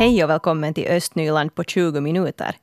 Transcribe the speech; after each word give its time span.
Hej 0.00 0.24
och 0.24 0.30
välkommen 0.30 0.74
till 0.74 0.88
Östnyland 0.88 1.54
på 1.54 1.64
20 1.64 2.00
minuter. 2.00 2.56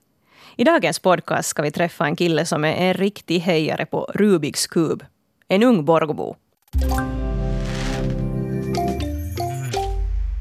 I 0.55 0.63
dagens 0.63 0.99
podcast 0.99 1.49
ska 1.49 1.61
vi 1.61 1.71
träffa 1.71 2.05
en 2.05 2.15
kille 2.15 2.45
som 2.45 2.65
är 2.65 2.73
en 2.73 2.93
riktig 2.93 3.39
hejare 3.39 3.85
på 3.85 4.11
Rubiks 4.13 4.67
kub. 4.67 5.03
En 5.47 5.63
ung 5.63 5.85
Borgbo. 5.85 6.35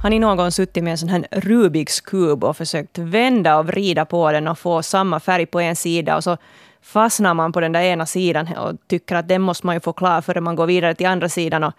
Har 0.02 0.10
ni 0.10 0.18
någon 0.18 0.52
suttit 0.52 0.84
med 0.84 0.90
en 0.90 0.98
sån 0.98 1.08
här 1.08 1.26
Rubiks 1.30 2.00
kub 2.00 2.44
och 2.44 2.56
försökt 2.56 2.98
vända 2.98 3.58
och 3.58 3.66
vrida 3.66 4.04
på 4.04 4.32
den 4.32 4.48
och 4.48 4.58
få 4.58 4.82
samma 4.82 5.20
färg 5.20 5.46
på 5.46 5.60
en 5.60 5.76
sida 5.76 6.16
och 6.16 6.24
så 6.24 6.36
fastnar 6.82 7.34
man 7.34 7.52
på 7.52 7.60
den 7.60 7.72
där 7.72 7.82
ena 7.82 8.06
sidan 8.06 8.48
och 8.56 8.72
tycker 8.88 9.14
att 9.14 9.28
den 9.28 9.42
måste 9.42 9.66
man 9.66 9.76
ju 9.76 9.80
få 9.80 9.92
klar 9.92 10.20
före 10.20 10.40
man 10.40 10.56
går 10.56 10.66
vidare 10.66 10.94
till 10.94 11.06
andra 11.06 11.28
sidan. 11.28 11.64
Och 11.64 11.72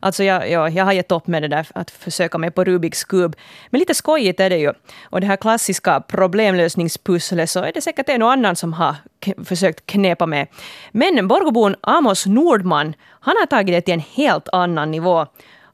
Alltså 0.00 0.24
jag, 0.24 0.50
jag, 0.50 0.70
jag 0.70 0.84
har 0.84 0.92
gett 0.92 1.12
upp 1.12 1.26
med 1.26 1.42
det 1.42 1.48
där 1.48 1.66
att 1.74 1.90
försöka 1.90 2.38
mig 2.38 2.50
på 2.50 2.64
Rubiks 2.64 3.04
kub. 3.04 3.36
Men 3.70 3.78
lite 3.78 3.94
skojigt 3.94 4.40
är 4.40 4.50
det 4.50 4.58
ju. 4.58 4.72
Och 5.02 5.20
det 5.20 5.26
här 5.26 5.36
klassiska 5.36 6.00
problemlösningspusslet 6.00 7.50
så 7.50 7.60
är 7.60 7.72
det 7.72 7.80
säkert 7.80 8.08
en 8.08 8.22
och 8.22 8.32
annan 8.32 8.56
som 8.56 8.72
har 8.72 8.96
försökt 9.44 9.86
knepa 9.86 10.26
med. 10.26 10.46
Men 10.92 11.28
Borgobon 11.28 11.76
Amos 11.80 12.26
Nordman, 12.26 12.94
han 13.20 13.36
har 13.36 13.46
tagit 13.46 13.74
det 13.74 13.80
till 13.80 13.94
en 13.94 14.00
helt 14.00 14.48
annan 14.52 14.90
nivå. 14.90 15.26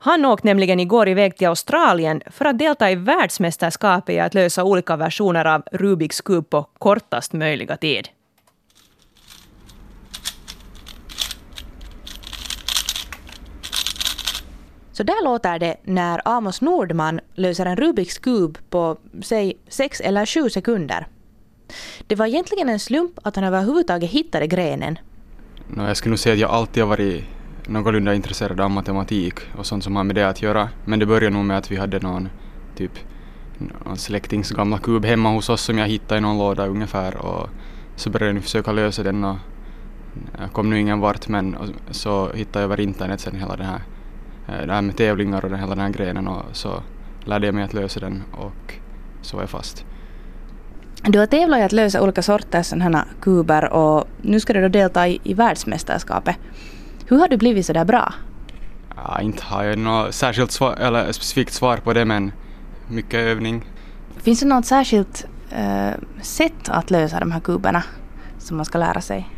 Han 0.05 0.25
åkte 0.25 0.47
nämligen 0.47 0.81
igår 0.81 1.09
iväg 1.09 1.37
till 1.37 1.49
Australien 1.49 2.23
för 2.31 2.45
att 2.45 2.59
delta 2.59 2.91
i 2.91 2.95
världsmästerskapet 2.95 4.15
i 4.15 4.19
att 4.19 4.35
lösa 4.35 4.65
olika 4.65 4.97
versioner 4.97 5.45
av 5.45 5.63
Rubiks 5.73 6.21
kub 6.21 6.51
på 6.51 6.63
kortast 6.79 7.33
möjliga 7.33 7.77
tid. 7.77 8.09
Så 14.95 15.03
där 15.03 15.25
låter 15.25 15.59
det 15.59 15.77
när 15.85 16.21
Amos 16.25 16.61
Nordman 16.61 17.21
löser 17.35 17.67
en 17.67 17.77
Rubiks 17.77 18.19
kub 18.19 18.59
på, 18.71 18.97
säg, 19.23 19.55
sex 19.69 20.01
eller 20.01 20.27
sju 20.27 20.51
sekunder. 20.51 21.07
Det 22.07 22.15
var 22.15 22.27
egentligen 22.27 22.69
en 22.69 22.79
slump 22.79 23.19
att 23.23 23.37
han 23.37 23.45
överhuvudtaget 23.45 24.11
hittade 24.11 24.47
grenen. 24.47 24.99
No, 25.69 25.87
jag 25.87 25.97
skulle 25.97 26.11
nog 26.11 26.19
säga 26.19 26.33
att 26.33 26.41
jag 26.41 26.51
alltid 26.51 26.83
har 26.83 26.91
varit 26.91 27.25
någorlunda 27.67 28.15
intresserad 28.15 28.61
av 28.61 28.71
matematik 28.71 29.35
och 29.59 29.67
sånt 29.67 29.85
som 29.85 29.97
har 29.97 30.05
med 30.05 30.17
det 30.17 30.29
att 30.29 30.43
göra. 30.43 30.69
Men 30.85 30.99
det 30.99 31.07
började 31.07 31.37
nog 31.37 31.45
med 31.45 31.59
att 31.59 31.71
vi 31.71 31.77
hade 31.77 31.99
någon 32.01 32.29
typ 32.77 32.93
någon 33.59 33.97
släktings 33.97 34.51
gamla 34.51 34.79
kub 34.79 35.05
hemma 35.05 35.33
hos 35.33 35.49
oss 35.49 35.63
som 35.63 35.79
jag 35.79 35.87
hittade 35.87 36.19
i 36.19 36.21
någon 36.21 36.39
låda 36.39 36.67
ungefär 36.67 37.17
och 37.17 37.49
så 37.97 38.11
började 38.11 38.35
jag 38.35 38.43
försöka 38.43 38.73
lösa 38.73 39.03
den 39.03 39.25
och 39.25 39.37
jag 40.39 40.53
kom 40.53 40.71
nu 40.71 40.81
ingen 40.81 41.01
vart 41.01 41.29
men 41.29 41.57
så 41.91 42.33
hittade 42.33 42.59
jag 42.59 42.65
över 42.65 42.81
internet 42.81 43.21
sen 43.21 43.37
hela 43.37 43.57
den 43.57 43.67
här 43.67 43.81
det 44.47 44.73
här 44.73 44.83
med 44.83 44.97
tävlingar 44.97 45.45
och 45.45 45.51
den, 45.51 45.59
hela 45.59 45.75
den 45.75 45.85
här 45.85 45.93
grenen 45.93 46.29
och 46.29 46.43
så 46.53 46.83
lärde 47.25 47.47
jag 47.47 47.55
mig 47.55 47.65
att 47.65 47.75
lösa 47.75 48.01
den 48.01 48.23
och 48.33 48.75
så 49.23 49.37
var 49.37 49.43
jag 49.43 49.51
fast. 49.51 49.85
Du 51.03 51.19
har 51.19 51.27
tävlat 51.27 51.59
i 51.59 51.63
att 51.63 51.73
lösa 51.73 52.03
olika 52.03 52.23
sorters 52.23 52.67
sådana 52.67 53.07
kuber 53.21 53.73
och 53.73 54.09
nu 54.23 54.41
ska 54.41 54.53
du 54.53 54.61
då 54.61 54.69
delta 54.69 55.09
i, 55.09 55.21
i 55.23 55.35
världsmästerskapet. 55.35 56.37
Hur 57.07 57.19
har 57.19 57.29
du 57.29 57.37
blivit 57.37 57.67
så 57.67 57.73
där 57.73 57.85
bra? 57.85 58.15
Ja, 58.97 59.21
inte 59.21 59.45
har 59.45 59.65
jag 59.65 59.79
något 59.79 60.15
särskilt 60.15 60.51
svar, 60.51 60.77
eller 60.81 61.13
specifikt 61.13 61.53
svar 61.53 61.77
på 61.77 61.93
det 61.93 62.05
men 62.05 62.33
mycket 62.89 63.21
övning. 63.21 63.65
Finns 64.17 64.41
det 64.41 64.47
något 64.47 64.67
särskilt 64.67 65.27
uh, 65.53 66.23
sätt 66.23 66.69
att 66.69 66.91
lösa 66.91 67.21
de 67.21 67.33
här 67.33 67.41
kuberna 67.41 67.83
som 68.39 68.57
man 68.57 68.67
ska 68.67 68.79
lära 68.79 69.01
sig? 69.01 69.29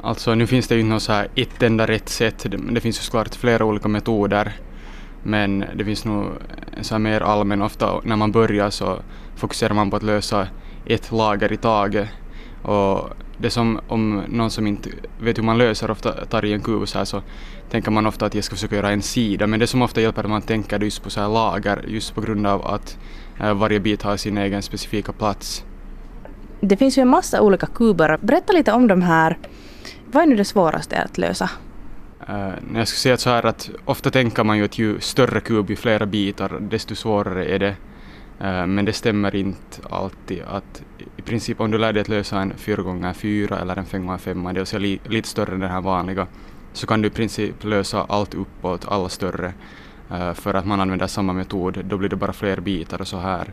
Alltså 0.00 0.34
nu 0.34 0.46
finns 0.46 0.68
det 0.68 0.74
ju 0.74 0.80
inte 0.80 0.92
något 0.92 1.02
så 1.02 1.12
här 1.12 1.28
ett 1.34 1.62
enda 1.62 1.86
rätt 1.86 2.08
sätt. 2.08 2.46
Det, 2.72 2.80
finns 2.80 2.98
ju 2.98 3.02
såklart 3.02 3.34
flera 3.34 3.64
olika 3.64 3.88
metoder. 3.88 4.52
Men 5.22 5.64
det 5.74 5.84
finns 5.84 6.04
nog 6.04 6.26
så 6.80 6.94
här 6.94 6.98
mer 6.98 7.20
allmän, 7.20 7.62
ofta 7.62 8.00
när 8.04 8.16
man 8.16 8.32
börjar 8.32 8.70
så 8.70 8.98
fokuserar 9.36 9.74
man 9.74 9.90
på 9.90 9.96
att 9.96 10.02
lösa 10.02 10.48
ett 10.86 11.12
lager 11.12 11.52
i 11.52 11.56
taget. 11.56 12.08
Och 12.62 13.10
det 13.38 13.50
som 13.50 13.80
om 13.88 14.22
någon 14.28 14.50
som 14.50 14.66
inte 14.66 14.90
vet 15.20 15.38
hur 15.38 15.42
man 15.42 15.58
löser 15.58 15.90
ofta 15.90 16.12
tar 16.12 16.44
i 16.44 16.52
en 16.52 16.60
kub 16.60 16.88
så 16.88 16.98
här 16.98 17.04
så 17.04 17.22
tänker 17.70 17.90
man 17.90 18.06
ofta 18.06 18.26
att 18.26 18.34
jag 18.34 18.44
ska 18.44 18.54
försöka 18.54 18.76
göra 18.76 18.90
en 18.90 19.02
sida 19.02 19.46
men 19.46 19.60
det 19.60 19.66
som 19.66 19.82
ofta 19.82 20.00
hjälper 20.00 20.20
är 20.20 20.24
att 20.24 20.30
man 20.30 20.42
tänker 20.42 20.80
just 20.80 21.02
på 21.02 21.10
så 21.10 21.20
här 21.20 21.28
lager 21.28 21.84
just 21.88 22.14
på 22.14 22.20
grund 22.20 22.46
av 22.46 22.66
att 22.66 22.98
eh, 23.40 23.54
varje 23.54 23.80
bit 23.80 24.02
har 24.02 24.16
sin 24.16 24.38
egen 24.38 24.62
specifika 24.62 25.12
plats. 25.12 25.64
Det 26.60 26.76
finns 26.76 26.98
ju 26.98 27.00
en 27.00 27.08
massa 27.08 27.40
olika 27.40 27.66
kuber. 27.66 28.18
Berätta 28.20 28.52
lite 28.52 28.72
om 28.72 28.86
de 28.86 29.02
här 29.02 29.38
vad 30.12 30.22
är 30.22 30.26
nu 30.26 30.36
det 30.36 30.44
svåraste 30.44 31.02
att 31.02 31.18
lösa? 31.18 31.50
Uh, 32.28 32.54
jag 32.74 32.88
skulle 32.88 32.98
säga 32.98 33.16
så 33.16 33.30
här 33.30 33.46
att 33.46 33.70
ofta 33.84 34.10
tänker 34.10 34.44
man 34.44 34.58
ju 34.58 34.64
att 34.64 34.78
ju 34.78 35.00
större 35.00 35.40
kub, 35.40 35.70
ju 35.70 35.76
flera 35.76 36.06
bitar, 36.06 36.58
desto 36.60 36.94
svårare 36.94 37.44
är 37.44 37.58
det. 37.58 37.76
Uh, 38.40 38.66
men 38.66 38.84
det 38.84 38.92
stämmer 38.92 39.34
inte 39.34 39.80
alltid 39.90 40.42
att 40.42 40.82
i 41.16 41.22
princip 41.22 41.60
om 41.60 41.70
du 41.70 41.78
lär 41.78 41.92
dig 41.92 42.00
att 42.00 42.08
lösa 42.08 42.40
en 42.40 42.52
4x4 42.52 43.60
eller 43.62 43.76
en 43.76 43.84
5x5, 43.84 44.52
det 44.52 44.60
vill 44.60 44.66
säga 44.66 44.80
li, 44.80 45.00
lite 45.04 45.28
större 45.28 45.54
än 45.54 45.60
den 45.60 45.70
här 45.70 45.80
vanliga, 45.80 46.26
så 46.72 46.86
kan 46.86 47.02
du 47.02 47.08
i 47.08 47.10
princip 47.10 47.64
lösa 47.64 48.06
allt 48.08 48.34
uppåt, 48.34 48.84
alla 48.88 49.08
större. 49.08 49.52
Uh, 50.12 50.32
för 50.32 50.54
att 50.54 50.66
man 50.66 50.80
använder 50.80 51.06
samma 51.06 51.32
metod, 51.32 51.84
då 51.84 51.96
blir 51.96 52.08
det 52.08 52.16
bara 52.16 52.32
fler 52.32 52.60
bitar 52.60 53.00
och 53.00 53.08
så 53.08 53.18
här. 53.18 53.52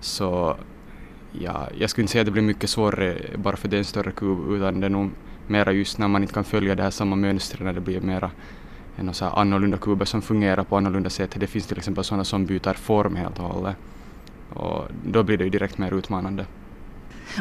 Så 0.00 0.56
ja, 1.32 1.68
jag 1.78 1.90
skulle 1.90 2.02
inte 2.02 2.12
säga 2.12 2.22
att 2.22 2.26
det 2.26 2.32
blir 2.32 2.42
mycket 2.42 2.70
svårare 2.70 3.16
bara 3.36 3.56
för 3.56 3.66
att 3.66 3.70
det 3.70 3.76
är 3.76 3.78
en 3.78 3.84
större 3.84 4.12
kub, 4.12 4.52
utan 4.52 4.80
det 4.80 4.86
är 4.86 4.90
nog 4.90 5.10
mera 5.48 5.72
just 5.72 5.98
när 5.98 6.08
man 6.08 6.22
inte 6.22 6.34
kan 6.34 6.44
följa 6.44 6.74
det 6.74 6.82
här 6.82 6.90
samma 6.90 7.16
mönstret 7.16 7.64
när 7.64 7.72
det 7.72 7.80
blir 7.80 8.00
mera 8.00 8.30
en 8.96 9.14
så 9.14 9.24
här 9.24 9.38
annorlunda 9.38 9.76
kuber 9.76 10.04
som 10.04 10.22
fungerar 10.22 10.64
på 10.64 10.76
annorlunda 10.76 11.10
sätt. 11.10 11.36
Det 11.36 11.46
finns 11.46 11.66
till 11.66 11.78
exempel 11.78 12.04
sådana 12.04 12.24
som 12.24 12.46
byter 12.46 12.74
form 12.74 13.16
helt 13.16 13.38
och 13.38 13.44
hållet. 13.44 13.76
Och 14.54 14.88
då 15.04 15.22
blir 15.22 15.36
det 15.36 15.44
ju 15.44 15.50
direkt 15.50 15.78
mer 15.78 15.94
utmanande. 15.94 16.46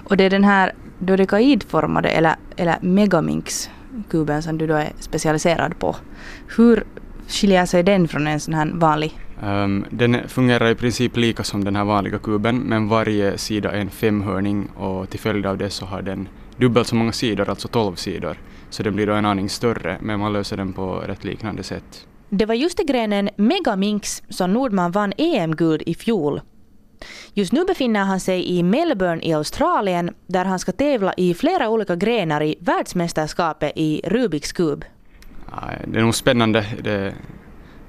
Och 0.04 0.18
det 0.18 0.24
är 0.24 0.30
den 0.30 0.44
här 0.44 0.74
dodekaidformade 1.00 2.10
eller, 2.10 2.36
eller 2.56 2.78
megaminx-kuben 2.82 4.42
som 4.42 4.58
du 4.58 4.68
då 4.68 4.74
är 4.74 4.92
specialiserad 5.00 5.80
på. 5.80 5.96
Hur 6.58 6.84
skiljer 7.28 7.66
sig 7.66 7.84
den 7.84 8.08
från 8.08 8.28
en 8.28 8.40
sån 8.40 8.54
här 8.54 8.72
vanlig? 8.74 9.20
Um, 9.44 9.86
den 9.90 10.28
fungerar 10.28 10.70
i 10.70 10.76
princip 10.76 11.18
lika 11.18 11.44
som 11.44 11.64
den 11.64 11.76
här 11.76 11.84
vanliga 11.84 12.18
kuben 12.18 12.60
men 12.60 12.88
varje 12.88 13.38
sida 13.38 13.72
är 13.72 13.82
en 13.82 13.90
femhörning 13.90 14.68
och 14.76 15.10
till 15.10 15.20
följd 15.20 15.46
av 15.46 15.58
det 15.58 15.70
så 15.70 15.86
har 15.86 16.02
den 16.02 16.28
dubbelt 16.58 16.88
så 16.88 16.96
många 16.96 17.12
sidor, 17.12 17.50
alltså 17.50 17.68
12 17.68 17.96
sidor. 17.96 18.38
Så 18.70 18.84
den 18.84 18.96
blir 18.96 19.08
då 19.08 19.14
en 19.14 19.26
aning 19.26 19.50
större, 19.50 19.98
men 20.02 20.20
man 20.20 20.34
löser 20.34 20.58
den 20.58 20.74
på 20.74 20.96
rätt 20.96 21.24
liknande 21.24 21.64
sätt. 21.64 22.08
Det 22.30 22.46
var 22.46 22.56
just 22.56 22.80
i 22.80 22.84
grenen 22.84 23.30
Megaminx 23.36 24.24
som 24.30 24.54
Nordman 24.54 24.92
vann 24.92 25.14
EM-guld 25.18 25.84
i 25.86 25.96
fjol. 25.96 26.42
Just 27.34 27.52
nu 27.52 27.66
befinner 27.66 28.04
han 28.04 28.20
sig 28.20 28.58
i 28.58 28.64
Melbourne 28.64 29.24
i 29.24 29.34
Australien 29.34 30.14
där 30.28 30.46
han 30.46 30.60
ska 30.60 30.72
tävla 30.72 31.14
i 31.14 31.34
flera 31.34 31.70
olika 31.70 31.96
grenar 31.96 32.44
i 32.44 32.56
världsmästerskapet 32.60 33.72
i 33.76 34.02
Rubiks 34.06 34.52
kub. 34.52 34.86
Det 35.88 36.00
är 36.00 36.04
nog 36.04 36.16
spännande. 36.16 36.66
Det 36.84 37.14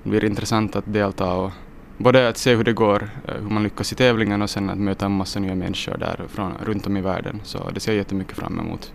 blir 0.03 0.25
intressant 0.25 0.77
att 0.77 0.93
delta 0.93 1.33
och 1.33 1.51
både 1.99 2.29
att 2.29 2.37
se 2.37 2.55
hur 2.55 2.65
det 2.65 2.73
går, 2.73 3.09
eh, 3.29 3.35
hur 3.35 3.51
man 3.51 3.63
lyckas 3.63 3.93
i 3.93 3.95
tävlingen 3.95 4.43
och 4.43 4.51
sen 4.51 4.71
att 4.71 4.79
möta 4.79 5.07
en 5.07 5.13
massa 5.13 5.41
nya 5.41 5.55
människor 5.55 5.97
där 5.99 6.21
från, 6.29 6.53
runt 6.65 6.87
om 6.87 6.97
i 6.97 7.01
världen. 7.01 7.41
Så 7.45 7.71
det 7.75 7.81
ser 7.81 7.93
jag 7.93 7.97
jättemycket 7.97 8.37
fram 8.37 8.61
emot. 8.61 8.93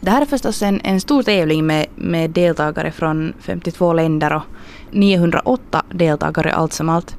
Det 0.00 0.10
här 0.10 0.22
är 0.22 0.26
förstås 0.26 0.62
en, 0.62 0.80
en 0.84 1.00
stor 1.00 1.22
tävling 1.22 1.66
med, 1.66 1.86
med 1.94 2.30
deltagare 2.30 2.92
från 2.92 3.32
52 3.40 3.92
länder 3.92 4.36
och 4.36 4.42
908 4.90 5.82
deltagare 5.90 6.52
allt 6.52 6.72
som 6.72 6.88
allt. 6.88 7.16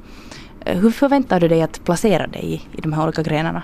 Eh, 0.60 0.78
hur 0.78 0.90
förväntar 0.90 1.40
du 1.40 1.48
dig 1.48 1.62
att 1.62 1.84
placera 1.84 2.26
dig 2.26 2.44
i, 2.44 2.78
i 2.78 2.80
de 2.80 2.92
här 2.92 3.04
olika 3.04 3.22
grenarna? 3.22 3.62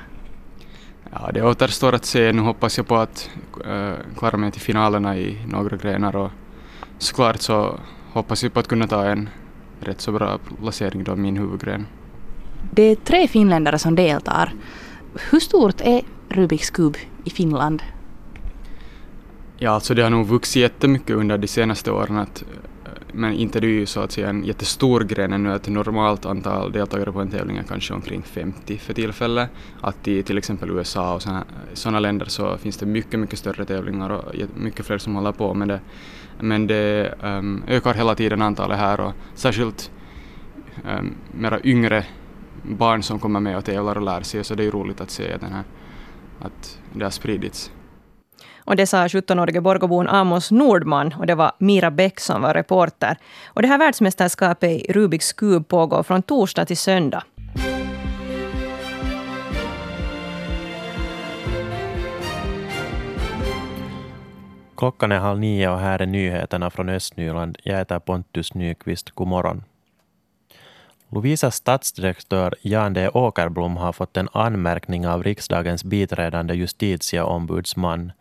Ja, 1.12 1.30
det 1.34 1.42
återstår 1.42 1.94
att 1.94 2.04
se. 2.04 2.32
Nu 2.32 2.42
hoppas 2.42 2.76
jag 2.76 2.86
på 2.86 2.97
att 2.97 3.30
äh, 3.66 3.92
klara 4.18 4.36
mig 4.36 4.50
till 4.50 4.60
finalerna 4.60 5.16
i 5.16 5.39
några 5.47 5.77
grenar 5.77 6.16
och 6.16 6.30
såklart 6.98 7.41
så 7.41 7.80
hoppas 8.12 8.42
jag 8.42 8.53
på 8.53 8.60
att 8.60 8.68
kunna 8.68 8.86
ta 8.86 9.04
en 9.04 9.28
rätt 9.80 10.00
så 10.00 10.12
bra 10.12 10.38
placering 10.59 11.04
då, 11.04 11.16
min 11.16 11.36
huvudgren. 11.36 11.86
Det 12.72 12.82
är 12.82 12.94
tre 12.94 13.28
finländare 13.28 13.78
som 13.78 13.94
deltar. 13.94 14.53
Hur 15.30 15.41
stort 15.41 15.80
är 15.80 16.03
Rubiks 16.28 16.71
kub 16.71 16.97
i 17.24 17.30
Finland? 17.30 17.82
Ja, 19.56 19.71
alltså 19.71 19.94
det 19.94 20.03
har 20.03 20.10
nog 20.10 20.27
vuxit 20.27 20.60
jättemycket 20.60 21.16
under 21.16 21.38
de 21.38 21.47
senaste 21.47 21.91
åren. 21.91 22.16
Att, 22.16 22.44
men 23.12 23.32
inte 23.32 23.60
det 23.60 23.66
är 23.66 23.68
ju 23.68 23.86
så 23.86 24.00
att 24.00 24.12
säga 24.12 24.28
en 24.28 24.44
jättestor 24.44 25.00
gren 25.00 25.32
ännu. 25.32 25.54
Ett 25.54 25.68
normalt 25.68 26.26
antal 26.26 26.72
deltagare 26.72 27.12
på 27.12 27.21
en 27.21 27.30
tävling 27.30 27.56
är 27.56 27.62
kanske 27.62 27.94
omkring 27.94 28.22
50 28.22 28.78
för 28.78 28.94
tillfället. 28.94 29.50
Att 29.80 30.09
i 30.09 30.22
till 30.22 30.38
exempel 30.38 30.71
USA 30.71 31.15
och 31.15 31.22
sådana 31.72 32.00
länder 32.00 32.26
så 32.26 32.56
finns 32.56 32.76
det 32.76 32.86
mycket, 32.86 33.21
mycket 33.21 33.38
större 33.38 33.65
tävlingar 33.65 34.10
och 34.10 34.34
mycket 34.54 34.86
fler 34.86 34.98
som 34.98 35.15
håller 35.15 35.33
på 35.33 35.54
med 35.54 35.68
det. 35.68 35.80
Men 36.42 36.66
det 36.66 37.15
um, 37.22 37.65
ökar 37.69 37.95
hela 37.95 38.15
tiden 38.15 38.42
antalet 38.42 38.78
här 38.78 39.01
och 39.01 39.13
särskilt 39.34 39.91
um, 40.84 41.15
mera 41.33 41.60
yngre 41.65 42.04
barn 42.63 43.03
som 43.03 43.19
kommer 43.19 43.41
med 43.41 43.57
och 43.57 43.65
tävlar 43.65 43.97
och 43.97 44.03
lär 44.03 44.22
sig 44.22 44.45
så 44.45 44.54
det 44.54 44.65
är 44.65 44.71
roligt 44.71 45.01
att 45.01 45.10
se 45.10 45.37
den 45.37 45.53
här, 45.53 45.65
att 46.41 46.78
det 46.92 47.04
har 47.04 47.10
spridits. 47.10 47.71
Och 48.65 48.77
det 48.77 48.87
sa 48.87 49.07
17-årige 49.07 49.60
Borgobon 49.60 50.09
Amos 50.09 50.51
Nordman 50.51 51.15
och 51.19 51.27
det 51.27 51.34
var 51.34 51.53
Mira 51.59 51.91
Bäck 51.91 52.21
som 52.21 52.43
var 52.43 52.54
reporter. 52.54 53.16
Och 53.47 53.63
det 53.63 53.69
här 53.69 53.78
världsmästerskapet 53.78 54.71
i 54.71 54.93
Rubiks 54.93 55.33
kub 55.33 55.69
pågår 55.69 56.03
från 56.03 56.22
torsdag 56.22 56.65
till 56.65 56.77
söndag. 56.77 57.22
Klockan 64.80 65.12
är 65.12 65.18
halv 65.18 65.38
nio 65.41 65.71
och 65.71 65.78
här 65.78 66.03
är 66.03 66.06
nyheterna 66.06 66.71
från 66.71 66.88
Östnyland. 66.88 67.59
Jag 67.62 67.77
heter 67.77 67.98
Pontus 67.98 68.54
Nyqvist. 68.54 69.10
God 69.10 69.28
morgon. 69.28 69.65
Lovisas 71.09 71.54
stadsdirektör 71.54 72.54
Jan 72.62 72.92
D. 72.92 73.09
Åkerblom 73.09 73.77
har 73.77 73.92
fått 73.92 74.16
en 74.16 74.28
anmärkning 74.32 75.06
av 75.06 75.22
riksdagens 75.22 75.84
biträdande 75.84 76.54
justitieombudsman. 76.54 78.12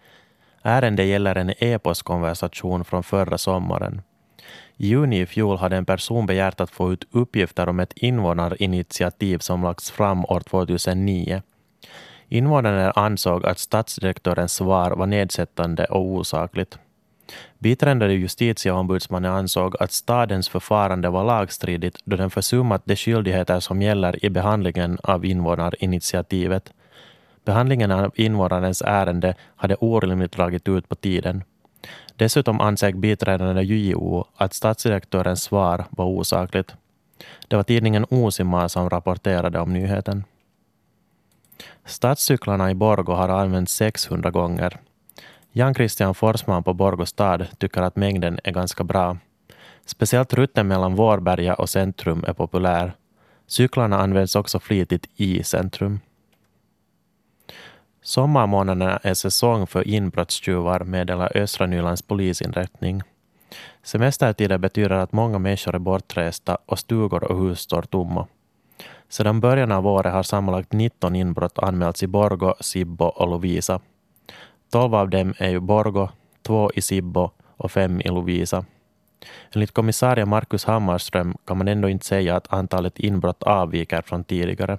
Ärendet 0.62 1.06
gäller 1.06 1.36
en 1.36 1.54
e-postkonversation 1.64 2.86
från 2.86 3.04
förra 3.04 3.38
sommaren. 3.38 4.02
I 4.78 4.88
juni 4.88 5.22
i 5.22 5.26
fjol 5.26 5.58
hade 5.58 5.78
en 5.78 5.86
person 5.86 6.26
begärt 6.26 6.60
att 6.60 6.72
få 6.72 6.94
ut 6.94 7.08
uppgifter 7.12 7.70
om 7.70 7.80
ett 7.80 7.94
invånarinitiativ 7.96 9.38
som 9.38 9.64
lagts 9.64 9.92
fram 9.92 10.26
år 10.26 10.40
2009. 10.40 11.42
Invånarna 12.30 12.92
ansåg 12.92 13.46
att 13.46 13.60
stadsdirektörens 13.60 14.54
svar 14.54 14.92
var 14.92 15.06
nedsättande 15.06 15.86
och 15.86 16.06
osakligt. 16.06 16.80
Biträdande 17.60 18.14
justitieombudsmannen 18.14 19.32
ansåg 19.32 19.76
att 19.80 19.92
stadens 19.92 20.50
förfarande 20.50 21.10
var 21.10 21.24
lagstridigt 21.24 21.98
då 22.06 22.16
den 22.16 22.30
försummat 22.30 22.82
de 22.86 22.96
skyldigheter 22.96 23.60
som 23.60 23.82
gäller 23.82 24.26
i 24.26 24.30
behandlingen 24.30 24.98
av 25.04 25.26
invånarinitiativet. 25.26 26.74
Behandlingen 27.46 27.92
av 27.92 28.12
invånarens 28.16 28.82
ärende 28.82 29.36
hade 29.56 29.76
orimligt 29.76 30.32
dragit 30.32 30.68
ut 30.68 30.90
på 30.90 30.96
tiden. 30.96 31.44
Dessutom 32.16 32.62
ansåg 32.62 33.00
biträdande 33.00 33.62
JO 33.62 34.26
att 34.38 34.54
stadsdirektörens 34.54 35.44
svar 35.44 35.86
var 35.90 36.06
osakligt. 36.06 36.76
Det 37.48 37.56
var 37.56 37.64
tidningen 37.64 38.06
Osima 38.10 38.70
som 38.70 38.90
rapporterade 38.90 39.60
om 39.60 39.74
nyheten. 39.74 40.24
Stadscyklarna 41.86 42.72
i 42.72 42.76
Borgo 42.76 43.14
har 43.14 43.30
använts 43.30 43.74
600 43.74 44.32
gånger. 44.32 44.80
Jan 45.52 45.74
Christian 45.74 46.16
Forsman 46.16 46.64
på 46.64 46.74
Borgå 46.74 47.06
stad 47.06 47.48
tycker 47.58 47.82
att 47.82 47.96
mängden 47.96 48.40
är 48.44 48.52
ganska 48.52 48.84
bra. 48.84 49.18
Speciellt 49.86 50.34
rutten 50.34 50.68
mellan 50.68 50.96
Vårberga 50.96 51.54
och 51.54 51.70
centrum 51.70 52.24
är 52.28 52.34
populär. 52.34 52.94
Cyklarna 53.48 53.98
används 53.98 54.36
också 54.36 54.60
flitigt 54.60 55.10
i 55.16 55.44
centrum. 55.44 56.00
Sommarmånaderna 58.02 58.98
är 58.98 59.14
säsong 59.14 59.68
för 59.68 59.88
inbrottstjuvar, 59.88 60.84
meddelar 60.84 61.38
Östra 61.38 61.66
Nylands 61.66 62.02
polisinrättning. 62.02 63.02
Semestertider 63.84 64.58
betyder 64.58 64.90
att 64.90 65.12
många 65.12 65.40
människor 65.40 65.76
är 65.76 65.80
bortresta 65.80 66.58
och 66.66 66.80
stugor 66.80 67.24
och 67.24 67.40
hus 67.40 67.60
står 67.60 67.82
tomma. 67.82 68.28
Sedan 69.10 69.40
början 69.40 69.72
av 69.72 69.88
året 69.88 70.14
har 70.14 70.24
sammanlagt 70.24 70.74
19 70.74 71.16
inbrott 71.16 71.60
anmälts 71.60 72.04
i 72.04 72.08
Borgo, 72.08 72.54
Sibbo 72.60 73.06
och 73.06 73.30
Lovisa. 73.30 73.80
12 74.72 74.96
av 74.96 75.10
dem 75.10 75.34
är 75.38 75.50
i 75.50 75.60
Borgo, 75.60 76.10
2 76.42 76.72
i 76.76 76.82
Sibbo 76.82 77.30
och 77.58 77.72
5 77.72 78.02
i 78.02 78.08
Lovisa. 78.08 78.66
Enligt 79.52 79.72
kommissarie 79.72 80.26
Markus 80.26 80.66
Hammarström 80.66 81.38
kan 81.46 81.58
man 81.58 81.68
ändå 81.68 81.90
inte 81.90 82.06
säga 82.06 82.36
att 82.36 82.54
antalet 82.54 83.00
inbrott 83.00 83.44
avviker 83.44 84.02
från 84.02 84.24
tidigare. 84.24 84.78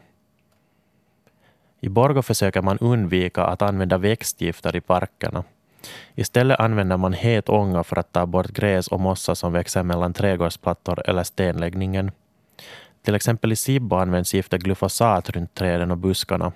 I 1.81 1.89
Borgo 1.89 2.23
försöker 2.23 2.63
man 2.63 2.79
undvika 2.79 3.45
att 3.45 3.63
använda 3.63 3.99
växtgifter 3.99 4.77
i 4.77 4.81
parkerna. 4.81 5.45
Istället 6.15 6.61
använder 6.61 6.97
man 6.97 7.13
het 7.13 7.49
ånga 7.49 7.85
för 7.85 7.99
att 7.99 8.13
ta 8.13 8.27
bort 8.27 8.49
gräs 8.49 8.89
och 8.89 9.01
mossa 9.01 9.35
som 9.35 9.53
växer 9.53 9.83
mellan 9.83 10.13
trädgårdsplattor 10.13 11.03
eller 11.07 11.25
stenläggningen. 11.25 12.11
Till 13.05 13.15
exempel 13.15 13.53
i 13.53 13.57
Sibbo 13.57 13.97
används 13.97 14.35
giftet 14.35 14.63
glyfosat 14.63 15.31
runt 15.31 15.55
träden 15.55 15.91
och 15.91 15.99
buskarna. 15.99 16.53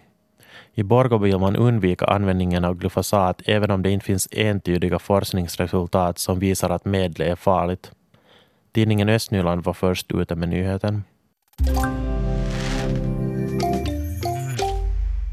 I 0.75 0.83
Borgå 0.83 1.19
vill 1.19 1.39
man 1.39 1.57
undvika 1.57 2.07
användningen 2.07 2.65
av 2.65 2.75
glyfosat 2.75 3.43
även 3.45 3.71
om 3.71 3.83
det 3.83 3.91
inte 3.91 4.07
finns 4.07 4.29
entydiga 4.33 4.99
forskningsresultat 4.99 6.19
som 6.19 6.39
visar 6.39 6.71
att 6.71 6.85
medlet 6.85 7.29
är 7.29 7.37
farligt. 7.37 7.91
Tidningen 8.73 9.09
Östnyland 9.09 9.65
var 9.65 9.73
först 9.73 10.13
ute 10.13 10.35
med 10.35 10.49
nyheten. 10.49 11.05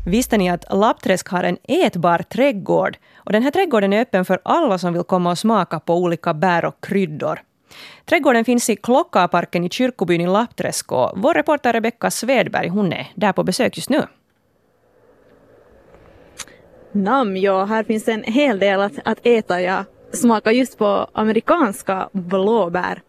Visste 0.06 0.38
ni 0.38 0.50
att 0.50 0.66
Lappträsk 0.74 1.28
har 1.28 1.44
en 1.44 1.58
ätbar 1.64 2.18
trädgård? 2.18 2.98
Och 3.16 3.32
den 3.32 3.44
här 3.44 3.52
trädgården 3.52 3.94
är 3.94 4.02
öppen 4.02 4.26
för 4.26 4.40
alla 4.44 4.78
som 4.78 4.94
vill 4.94 5.04
komma 5.04 5.32
och 5.32 5.38
smaka 5.38 5.80
på 5.80 5.96
olika 5.96 6.34
bär 6.34 6.66
och 6.66 6.84
kryddor. 6.84 7.40
Trädgården 8.06 8.46
finns 8.46 8.70
i 8.70 8.76
Klockaparken 8.76 9.64
i 9.64 9.70
kyrkobyn 9.70 10.22
i 10.22 10.28
Lappträsk 10.28 10.92
och 10.92 11.12
vår 11.16 11.34
reporter 11.34 11.74
Rebecka 11.74 12.12
Svedberg 12.12 12.68
hon 12.68 12.94
är 12.94 13.08
där 13.16 13.34
på 13.34 13.44
besök 13.44 13.78
just 13.78 13.90
nu. 13.90 14.04
Nam, 16.92 17.38
ja, 17.38 17.66
här 17.66 17.84
finns 17.84 18.08
en 18.08 18.24
hel 18.24 18.60
del 18.60 18.82
att, 18.82 18.94
att 19.06 19.20
äta. 19.24 19.62
Jag 19.62 19.84
smakar 20.14 20.52
just 20.52 20.78
på 20.78 21.08
amerikanska 21.14 22.10
blåbär. 22.12 23.02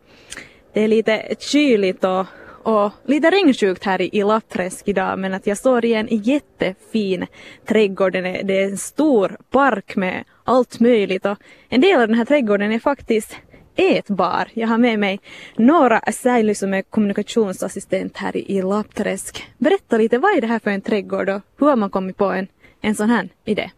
Det 0.73 0.81
är 0.81 0.89
lite 0.89 1.35
kyligt 1.39 2.05
och, 2.05 2.27
och 2.63 2.93
lite 3.07 3.31
regnsjukt 3.31 3.85
här 3.85 4.01
i, 4.01 4.11
i 4.13 4.25
Lappträsk 4.25 4.89
idag 4.89 5.19
men 5.19 5.35
att 5.35 5.47
jag 5.47 5.59
står 5.59 5.85
i 5.85 5.95
en 5.95 6.09
jättefin 6.11 7.27
trädgård. 7.67 8.13
Det 8.13 8.19
är, 8.19 8.43
det 8.43 8.63
är 8.63 8.65
en 8.65 8.79
stor 8.79 9.37
park 9.51 9.97
med 9.97 10.25
allt 10.45 10.81
möjligt 10.81 11.27
och 11.27 11.39
en 11.69 11.81
del 11.81 12.01
av 12.01 12.09
den 12.09 12.17
här 12.17 12.25
trädgården 12.25 12.73
är 12.73 12.79
faktiskt 12.79 13.37
ätbar. 13.77 14.49
Jag 14.55 14.69
har 14.69 14.79
med 14.79 14.99
mig 14.99 15.21
Nora 15.57 16.01
Säily 16.13 16.55
som 16.55 16.75
är 16.75 16.83
kommunikationsassistent 16.83 18.17
här 18.17 18.37
i, 18.37 18.63
Lappträsk. 18.63 19.45
Berätta 19.59 19.99
lite, 19.99 20.19
vad 20.19 20.37
är 20.37 20.41
det 20.41 20.47
här 20.47 20.59
för 20.59 20.71
en 20.71 20.81
trädgård 20.81 21.29
och 21.29 21.41
hur 21.59 21.67
har 21.67 21.77
man 21.77 21.91
kommit 21.91 22.17
på 22.17 22.25
en 22.25 22.49
en 22.83 22.95
sån 22.95 23.11
här 23.11 23.29
idé? 23.45 23.71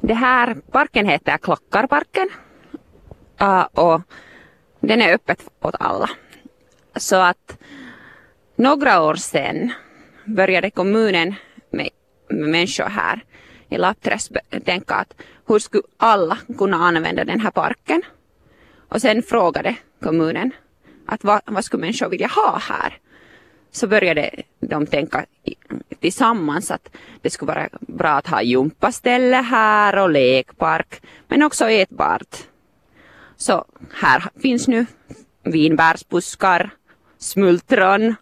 Det 0.00 0.14
här 0.14 0.54
parken 0.54 1.06
heter 1.06 1.38
Klockarparken 1.38 2.28
uh, 3.42 3.48
äh, 3.48 3.64
och 3.64 4.02
den 4.80 5.02
är 5.02 5.14
öppet 5.14 5.42
åt 5.60 5.74
alla. 5.80 6.10
Så 6.96 7.16
att 7.16 7.58
några 8.56 9.02
år 9.02 9.14
sedan 9.14 9.72
började 10.24 10.70
kommunen 10.70 11.34
med, 11.70 11.88
med 12.28 12.48
människor 12.48 12.84
här 12.84 13.24
i 13.68 13.78
Lappträsk 13.78 14.32
tänka 14.64 14.94
att 14.94 15.14
hur 15.46 15.58
skulle 15.58 15.82
alla 15.96 16.38
kunna 16.58 16.76
använda 16.76 17.24
den 17.24 17.40
här 17.40 17.50
parken? 17.50 18.02
Och 18.88 19.00
sen 19.00 19.22
frågade 19.22 19.76
kommunen 20.02 20.50
att 21.06 21.24
vad, 21.24 21.40
vad 21.44 21.64
skulle 21.64 21.80
människor 21.80 22.08
vilja 22.08 22.28
ha 22.28 22.58
här? 22.58 22.98
så 23.70 23.86
började 23.86 24.30
de 24.60 24.86
tänka 24.86 25.26
tillsammans 26.00 26.70
att 26.70 26.96
det 27.22 27.30
skulle 27.30 27.52
vara 27.52 27.68
bra 27.80 28.10
att 28.10 28.26
ha 28.26 28.42
gympaställe 28.42 29.36
här 29.36 29.98
och 29.98 30.10
lekpark, 30.10 31.02
men 31.28 31.42
också 31.42 31.70
ätbart. 31.70 32.36
Så 33.36 33.64
här 33.92 34.24
finns 34.42 34.68
nu 34.68 34.86
vinbärsbuskar, 35.42 36.70
smultron, 37.18 38.14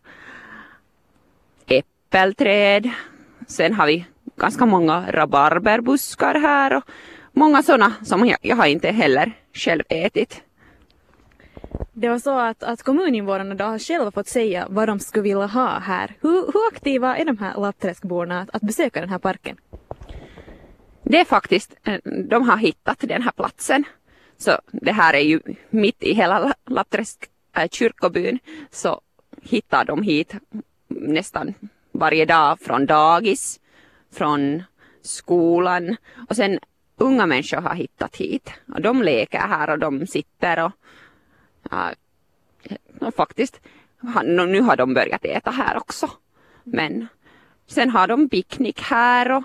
äppelträd. 1.67 2.91
Sen 3.47 3.75
har 3.75 3.87
vi 3.87 4.07
ganska 4.37 4.67
många 4.67 5.13
rabarberbuskar 5.13 6.35
här 6.35 6.77
och 6.77 6.85
många 7.33 7.63
sådana 7.63 7.93
som 8.05 8.27
jag, 8.27 8.39
jag 8.43 8.57
har 8.57 8.67
inte 8.67 8.91
heller 8.91 9.33
själv 9.53 9.83
ätit. 9.89 10.43
Det 11.93 12.09
var 12.09 12.19
så 12.19 12.39
att, 12.39 12.63
att 12.63 12.83
kommuninvånarna 12.83 13.55
då 13.55 13.65
har 13.65 13.79
själva 13.79 14.11
fått 14.11 14.29
säga 14.29 14.67
vad 14.71 14.89
de 14.89 15.01
skulle 15.01 15.23
vilja 15.23 15.47
ha 15.47 15.79
här. 15.79 16.15
Hur, 16.21 16.31
hur 16.31 16.69
aktiva 16.73 17.17
är 17.17 17.25
de 17.25 17.39
här 17.39 17.61
Lappträskborna 17.61 18.41
att, 18.41 18.51
att 18.53 18.63
besöka 18.63 19.01
den 19.01 19.09
här 19.09 19.19
parken? 19.19 19.57
Det 21.03 21.21
är 21.21 21.25
faktiskt, 21.25 21.77
eh, 21.85 22.01
de 22.29 22.49
har 22.49 22.57
hittat 22.57 22.99
den 23.01 23.23
här 23.23 23.33
platsen. 23.33 23.85
Så 24.37 24.59
det 24.73 24.93
här 24.93 25.15
är 25.15 25.21
ju 25.21 25.41
mitt 25.71 26.03
i 26.03 26.15
hela 26.15 26.55
Lappträsk 26.67 27.25
äh, 27.57 27.63
eh, 27.63 27.69
kyrkobyn. 27.69 28.39
Så 28.71 29.01
hittar 29.43 29.85
de 29.85 30.03
hit 30.03 30.35
nästan 30.89 31.55
varje 31.93 32.25
dag 32.25 32.61
från 32.61 32.87
dagis, 32.87 33.61
från 34.13 34.63
skolan 35.03 35.97
och 36.29 36.37
sen 36.37 36.59
unga 36.97 37.27
människor 37.27 37.61
har 37.61 37.75
hittat 37.75 38.17
hit. 38.17 38.53
Och 38.75 38.81
de 38.81 39.03
leker 39.03 39.39
här 39.39 39.71
och 39.71 39.79
de 39.79 40.07
sitter 40.07 40.65
och 40.65 40.73
Ja, 41.71 43.11
faktiskt, 43.17 43.61
nu 44.25 44.61
har 44.61 44.77
de 44.77 44.95
börjat 44.95 45.25
äta 45.25 45.51
här 45.51 45.77
också. 45.77 46.11
Men 46.65 47.09
sen 47.67 47.91
har 47.91 48.09
de 48.09 48.29
picknick 48.29 48.81
här 48.81 49.33
och 49.33 49.45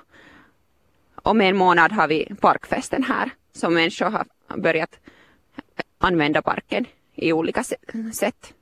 om 1.24 1.42
en 1.42 1.58
månad 1.58 1.92
har 1.92 2.08
vi 2.08 2.36
parkfesten 2.42 3.04
här. 3.04 3.30
Så 3.54 3.70
människor 3.70 4.06
har 4.06 4.25
börjat 4.58 5.00
använda 5.98 6.42
parken 6.42 6.86
i 7.16 7.34
olika 7.34 7.63
sätt. 8.13 8.54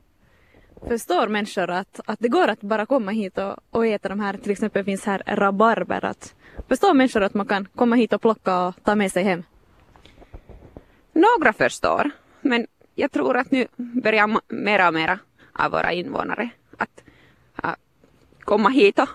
Förstår 0.88 1.28
människor 1.28 1.70
att, 1.70 2.00
att 2.06 2.20
det 2.20 2.28
går 2.28 2.48
att 2.48 2.62
bara 2.62 2.86
komma 2.86 3.12
hit 3.12 3.38
och, 3.38 3.56
och 3.70 3.86
äta 3.86 4.10
de 4.10 4.20
här, 4.20 4.38
till 4.38 4.51
exempel 4.51 4.84
finns 4.84 5.06
här 5.06 5.24
rabarber. 5.25 6.06
Att, 6.06 6.36
förstår 6.68 6.94
människor 6.94 7.24
att 7.24 7.34
man 7.34 7.46
kan 7.46 7.68
komma 7.75 7.96
hit 7.96 8.13
och 8.13 8.22
plocka 8.22 8.68
och 8.68 8.84
ta 8.84 8.96
med 8.96 9.12
sig 9.12 9.24
hem? 9.24 9.44
Några 11.13 11.54
förstår, 11.54 12.12
men 12.42 12.68
jag 13.00 13.12
tror 13.12 13.38
att 13.38 13.51
nu 13.51 13.68
börjar 13.77 14.41
mera 14.48 14.88
och 14.88 14.94
mera 14.94 15.20
av 15.53 15.72
våra 15.72 15.91
invånare 15.91 16.50
att 16.77 17.03
uh, 17.65 17.74
komma 18.39 18.70
hit 18.70 19.00
och 19.00 19.10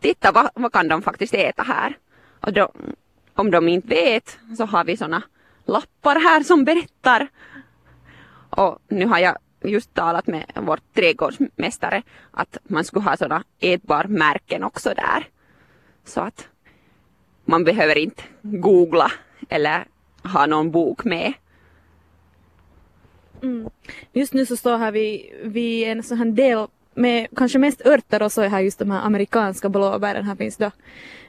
titta 0.00 0.32
vad, 0.32 0.50
vad 0.54 0.72
kan 0.72 0.88
de 0.88 1.02
faktiskt 1.02 1.34
äta 1.34 1.62
här. 1.62 1.98
Och 2.40 2.52
då, 2.52 2.72
om 3.34 3.50
de 3.50 3.68
inte 3.68 3.88
vet 3.88 4.38
så 4.56 4.64
har 4.64 4.84
vi 4.84 4.96
sådana 4.96 5.22
lappar 5.64 6.14
här 6.14 6.42
som 6.42 6.64
berättar. 6.64 7.28
Och 8.50 8.78
nu 8.88 9.06
har 9.06 9.18
jag 9.18 9.36
just 9.64 9.94
talat 9.94 10.26
med 10.26 10.44
vår 10.54 10.80
trädgårdsmästare 10.94 12.02
att 12.30 12.56
man 12.62 12.84
skulle 12.84 13.04
ha 13.04 13.16
sådana 13.16 13.44
ätbara 13.60 14.08
märken 14.08 14.64
också 14.64 14.94
där. 14.94 15.28
Så 16.04 16.20
att 16.20 16.48
man 17.44 17.64
behöver 17.64 17.98
inte 17.98 18.22
googla 18.42 19.12
eller 19.48 19.84
ha 20.22 20.46
någon 20.46 20.70
bok 20.70 21.04
med. 21.04 21.34
Mm. 23.42 23.70
Just 24.12 24.34
nu 24.34 24.46
så 24.46 24.56
står 24.56 24.78
här 24.78 24.92
vi 24.92 25.32
vid 25.42 25.88
en 25.88 26.02
sån 26.02 26.18
här 26.18 26.24
del 26.24 26.66
med 26.94 27.28
kanske 27.36 27.58
mest 27.58 27.86
örter 27.86 28.22
och 28.22 28.32
så 28.32 28.42
är 28.42 28.48
här 28.48 28.60
just 28.60 28.78
de 28.78 28.90
här 28.90 29.00
amerikanska 29.00 29.68
blåbären 29.68 30.24
här 30.24 30.36
finns 30.36 30.56
då. 30.56 30.70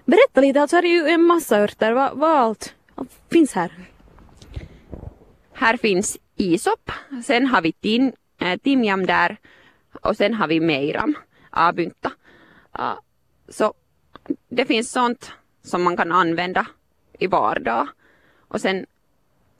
Berätta 0.05 0.41
lite, 0.41 0.61
alltså 0.61 0.75
här 0.75 0.85
är 0.85 0.89
ju 0.89 1.07
en 1.07 1.23
massa 1.23 1.59
örter, 1.59 1.93
vad, 1.93 2.17
vad 2.17 2.35
allt, 2.35 2.75
finns 3.31 3.53
här? 3.53 3.71
Här 5.53 5.77
finns 5.77 6.17
isop, 6.35 6.91
sen 7.25 7.45
har 7.45 7.61
vi 7.61 7.71
tin, 7.71 8.13
äh, 8.39 8.57
timjam 8.57 9.05
där 9.05 9.37
och 10.01 10.17
sen 10.17 10.33
har 10.33 10.47
vi 10.47 10.59
meiram, 10.59 11.15
abynta. 11.49 12.11
Äh, 12.79 12.93
så 13.49 13.73
det 14.49 14.65
finns 14.65 14.91
sånt 14.91 15.31
som 15.63 15.83
man 15.83 15.97
kan 15.97 16.11
använda 16.11 16.67
i 17.19 17.27
vardag 17.27 17.87
och 18.47 18.61
sen 18.61 18.85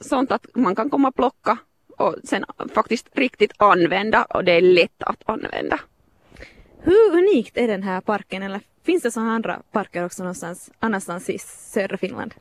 sånt 0.00 0.32
att 0.32 0.46
man 0.54 0.74
kan 0.74 0.90
komma 0.90 1.08
och 1.08 1.14
plocka 1.14 1.58
och 1.98 2.16
sen 2.24 2.44
faktiskt 2.74 3.08
riktigt 3.12 3.52
använda 3.56 4.24
och 4.24 4.44
det 4.44 4.52
är 4.52 4.60
lätt 4.60 5.02
att 5.02 5.22
använda. 5.26 5.80
Hur 6.78 7.18
unikt 7.18 7.56
är 7.56 7.68
den 7.68 7.82
här 7.82 8.00
parken 8.00 8.42
eller 8.42 8.60
finns 8.82 9.02
det 9.02 9.10
sådana 9.10 9.32
andra 9.32 9.62
parker 9.72 10.04
också 10.04 10.22
någonstans 10.22 10.70
annanstans 10.78 11.30
i 11.30 11.38
södra 11.38 11.96
Finland? 11.96 12.34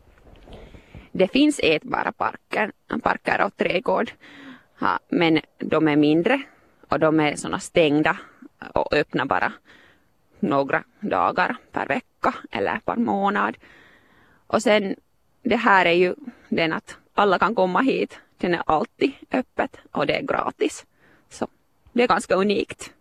Det 1.12 1.28
finns 1.28 1.60
ätbara 1.64 2.12
parker, 2.12 2.72
parker 3.04 3.46
och 3.46 3.58
trädgård 3.58 4.12
ja, 4.82 5.00
men 5.10 5.40
de 5.58 5.88
är 5.88 5.96
mindre 5.96 6.42
och 6.90 7.00
de 7.00 7.20
är 7.20 7.36
sådana 7.36 7.60
stängda 7.60 8.18
och 8.74 8.94
öppna 8.94 9.26
bara 9.26 9.54
några 10.40 10.84
dagar 11.00 11.56
per 11.72 11.88
vecka 11.88 12.36
eller 12.52 12.80
per 12.80 12.96
månad. 12.96 13.58
Och 14.48 14.62
sen 14.62 14.96
det 15.44 15.56
här 15.56 15.86
är 15.86 15.94
ju 15.94 16.16
den 16.50 16.74
att 16.74 16.98
alla 17.14 17.40
kan 17.40 17.56
komma 17.56 17.82
hit. 17.82 18.20
Den 18.42 18.54
är 18.54 18.64
alltid 18.66 19.12
öppet 19.32 19.78
och 19.92 20.08
det 20.08 20.18
är 20.18 20.22
gratis. 20.22 20.86
Så 21.30 21.48
det 21.94 22.04
är 22.04 22.08
ganska 22.08 22.36
unikt. 22.36 22.92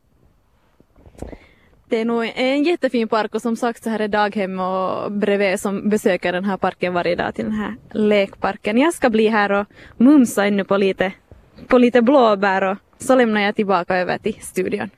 Det 1.89 2.01
är 2.01 2.05
nog 2.05 2.33
en 2.35 2.63
jättefin 2.63 3.09
park 3.09 3.35
och 3.35 3.43
som 3.43 3.57
sagt 3.57 3.83
så 3.83 3.91
här 3.91 3.99
är 4.01 4.09
daghem 4.09 4.61
och 4.61 5.13
bredvid 5.13 5.61
som 5.61 5.89
besöker 5.89 6.33
den 6.33 6.45
här 6.45 6.57
parken 6.57 6.95
varje 6.95 7.17
dag 7.17 7.35
till 7.35 7.45
den 7.45 7.55
här 7.55 7.77
lekparken. 7.91 8.79
Jag 8.79 8.95
ska 8.95 9.11
bli 9.11 9.29
här 9.29 9.53
och 9.53 9.67
mumsa 9.97 10.47
ännu 10.47 10.65
på 10.65 10.77
lite, 10.77 11.13
på 11.67 11.79
lite 11.79 12.03
blåbär 12.03 12.63
och 12.63 12.77
så 12.99 13.15
lämnar 13.15 13.41
jag 13.41 13.57
tillbaka 13.57 13.97
över 13.97 14.19
till 14.19 14.37
studion. 14.41 14.91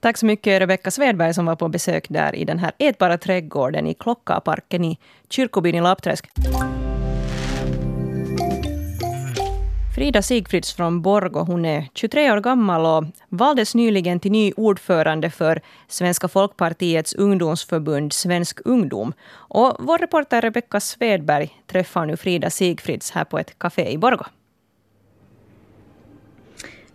Tack 0.00 0.16
så 0.16 0.26
mycket 0.26 0.60
Rebecka 0.60 0.90
Svedberg 0.90 1.34
som 1.34 1.46
var 1.46 1.56
på 1.56 1.68
besök 1.68 2.06
där 2.08 2.34
i 2.34 2.44
den 2.44 2.58
här 2.58 2.72
ätbara 2.78 3.18
trädgården 3.18 3.86
i 3.86 3.94
Klockaparken 3.94 4.84
i 4.84 4.98
kyrkobyn 5.28 5.74
i 5.74 5.80
Lappträsk. 5.80 6.28
Frida 10.00 10.22
Sigfrids 10.22 10.72
från 10.72 11.02
Borgo, 11.02 11.40
hon 11.40 11.64
är 11.64 11.88
23 11.94 12.32
år 12.32 12.40
gammal 12.40 12.86
och 12.86 13.12
valdes 13.28 13.74
nyligen 13.74 14.20
till 14.20 14.32
ny 14.32 14.52
ordförande 14.56 15.30
för 15.30 15.60
Svenska 15.88 16.28
folkpartiets 16.28 17.14
ungdomsförbund 17.14 18.12
Svensk 18.12 18.58
ungdom. 18.64 19.12
Och 19.30 19.76
vår 19.78 19.98
reporter 19.98 20.40
Rebecka 20.40 20.80
Svedberg 20.80 21.62
träffar 21.66 22.06
nu 22.06 22.16
Frida 22.16 22.50
Sigfrids 22.50 23.10
här 23.10 23.24
på 23.24 23.38
ett 23.38 23.58
café 23.58 23.90
i 23.90 23.98
Borgo. 23.98 24.24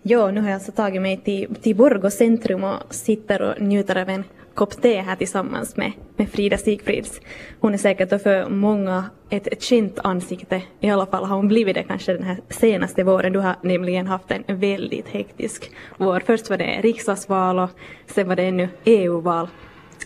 Ja, 0.01 0.31
nu 0.31 0.41
har 0.41 0.47
jag 0.47 0.55
alltså 0.55 0.71
tagit 0.71 1.01
mig 1.01 1.17
till, 1.17 1.55
till 1.55 1.75
Borgå 1.75 2.09
centrum 2.09 2.63
och 2.63 2.93
sitter 2.93 3.41
och 3.41 3.62
njuter 3.62 3.95
av 3.95 4.09
en 4.09 4.24
kopp 4.55 4.81
te 4.81 5.01
här 5.01 5.15
tillsammans 5.15 5.77
med, 5.77 5.91
med 6.15 6.29
Frida 6.29 6.57
Sigfrids. 6.57 7.21
Hon 7.59 7.74
är 7.74 7.77
säkert 7.77 8.21
för 8.24 8.50
många 8.50 9.05
ett, 9.29 9.47
ett 9.47 9.62
känt 9.62 10.00
ansikte. 10.00 10.62
I 10.79 10.89
alla 10.89 11.05
fall 11.05 11.25
har 11.25 11.35
hon 11.35 11.47
blivit 11.47 11.75
det 11.75 11.83
kanske 11.83 12.13
den 12.13 12.24
här 12.24 12.38
senaste 12.50 13.03
våren. 13.03 13.33
Du 13.33 13.39
har 13.39 13.55
nämligen 13.62 14.07
haft 14.07 14.31
en 14.31 14.59
väldigt 14.59 15.07
hektisk 15.07 15.71
vår. 15.97 16.19
Först 16.19 16.50
var 16.50 16.57
det 16.57 16.81
riksdagsval 16.81 17.59
och 17.59 17.69
sen 18.05 18.27
var 18.27 18.35
det 18.35 18.43
ännu 18.43 18.69
EU-val. 18.83 19.47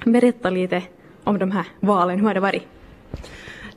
Berätta 0.06 0.50
lite 0.50 0.84
om 1.24 1.38
de 1.38 1.52
här 1.52 1.66
valen, 1.80 2.20
hur 2.20 2.28
har 2.28 2.34
det 2.34 2.40
varit? 2.40 2.64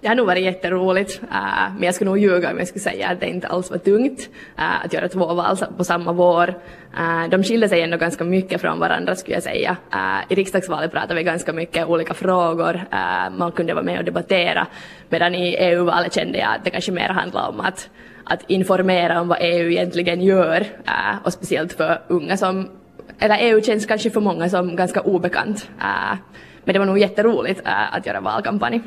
Det 0.02 0.08
har 0.08 0.14
nog 0.14 0.26
varit 0.26 0.44
jätteroligt, 0.44 1.22
uh, 1.22 1.74
men 1.74 1.82
jag 1.82 1.94
skulle 1.94 2.10
nog 2.10 2.18
ljuga 2.18 2.50
om 2.50 2.58
jag 2.58 2.68
skulle 2.68 2.82
säga 2.82 3.08
att 3.08 3.20
det 3.20 3.28
inte 3.28 3.46
alls 3.46 3.70
var 3.70 3.78
tungt 3.78 4.20
uh, 4.58 4.84
att 4.84 4.92
göra 4.92 5.08
två 5.08 5.34
val 5.34 5.56
på 5.76 5.84
samma 5.84 6.12
vår. 6.12 6.48
Uh, 6.48 7.28
de 7.30 7.44
skiljer 7.44 7.68
sig 7.68 7.82
ändå 7.82 7.96
ganska 7.96 8.24
mycket 8.24 8.60
från 8.60 8.78
varandra 8.78 9.16
skulle 9.16 9.36
jag 9.36 9.42
säga. 9.42 9.76
I 10.28 10.34
riksdagsvalet 10.34 10.92
pratade 10.92 11.14
vi 11.14 11.22
ganska 11.22 11.52
mycket 11.52 11.88
olika 11.88 12.14
frågor, 12.14 12.84
man 13.36 13.52
kunde 13.52 13.74
vara 13.74 13.84
med 13.84 13.98
och 13.98 14.04
debattera, 14.04 14.66
medan 15.08 15.34
i 15.34 15.56
EU-valet 15.56 16.14
kände 16.14 16.38
jag 16.38 16.54
att 16.54 16.64
det 16.64 16.70
kanske 16.70 16.92
mer 16.92 17.08
handlade 17.08 17.48
om 17.48 17.60
att, 17.60 17.90
att 18.24 18.50
informera 18.50 19.20
om 19.20 19.28
vad 19.28 19.38
EU 19.40 19.70
egentligen 19.70 20.20
gör, 20.20 20.66
och 21.24 21.32
speciellt 21.32 21.72
för 21.72 22.00
unga 22.08 22.36
som, 22.36 22.68
eller 23.18 23.38
EU 23.40 23.62
känns 23.62 23.86
kanske 23.86 24.10
för 24.10 24.20
många 24.20 24.48
som 24.48 24.76
ganska 24.76 25.00
obekant. 25.00 25.70
Men 26.64 26.72
det 26.72 26.78
var 26.78 26.86
nog 26.86 26.98
jätteroligt 26.98 27.60
att 27.64 28.06
göra 28.06 28.20
valkampanj. 28.20 28.80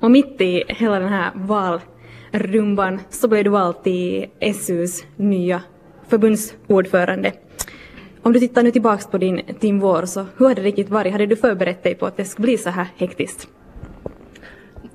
Och 0.00 0.10
mitt 0.10 0.40
i 0.40 0.64
hela 0.68 0.98
den 0.98 1.08
här 1.08 1.30
valrumban 1.34 3.00
så 3.10 3.28
blev 3.28 3.44
du 3.44 3.50
vald 3.50 3.82
till 3.82 4.26
SUs 4.54 5.04
nya 5.16 5.62
förbundsordförande. 6.08 7.32
Om 8.22 8.32
du 8.32 8.40
tittar 8.40 8.62
nu 8.62 8.70
tillbaks 8.70 9.06
på 9.06 9.18
din, 9.18 9.40
din 9.60 9.80
vår, 9.80 10.04
så 10.06 10.26
hur 10.36 10.48
hade 10.48 10.60
det 10.60 10.66
riktigt 10.66 10.88
varit? 10.88 11.12
Hade 11.12 11.26
du 11.26 11.36
förberett 11.36 11.82
dig 11.82 11.94
på 11.94 12.06
att 12.06 12.16
det 12.16 12.24
skulle 12.24 12.46
bli 12.46 12.58
så 12.58 12.70
här 12.70 12.86
hektiskt? 12.96 13.48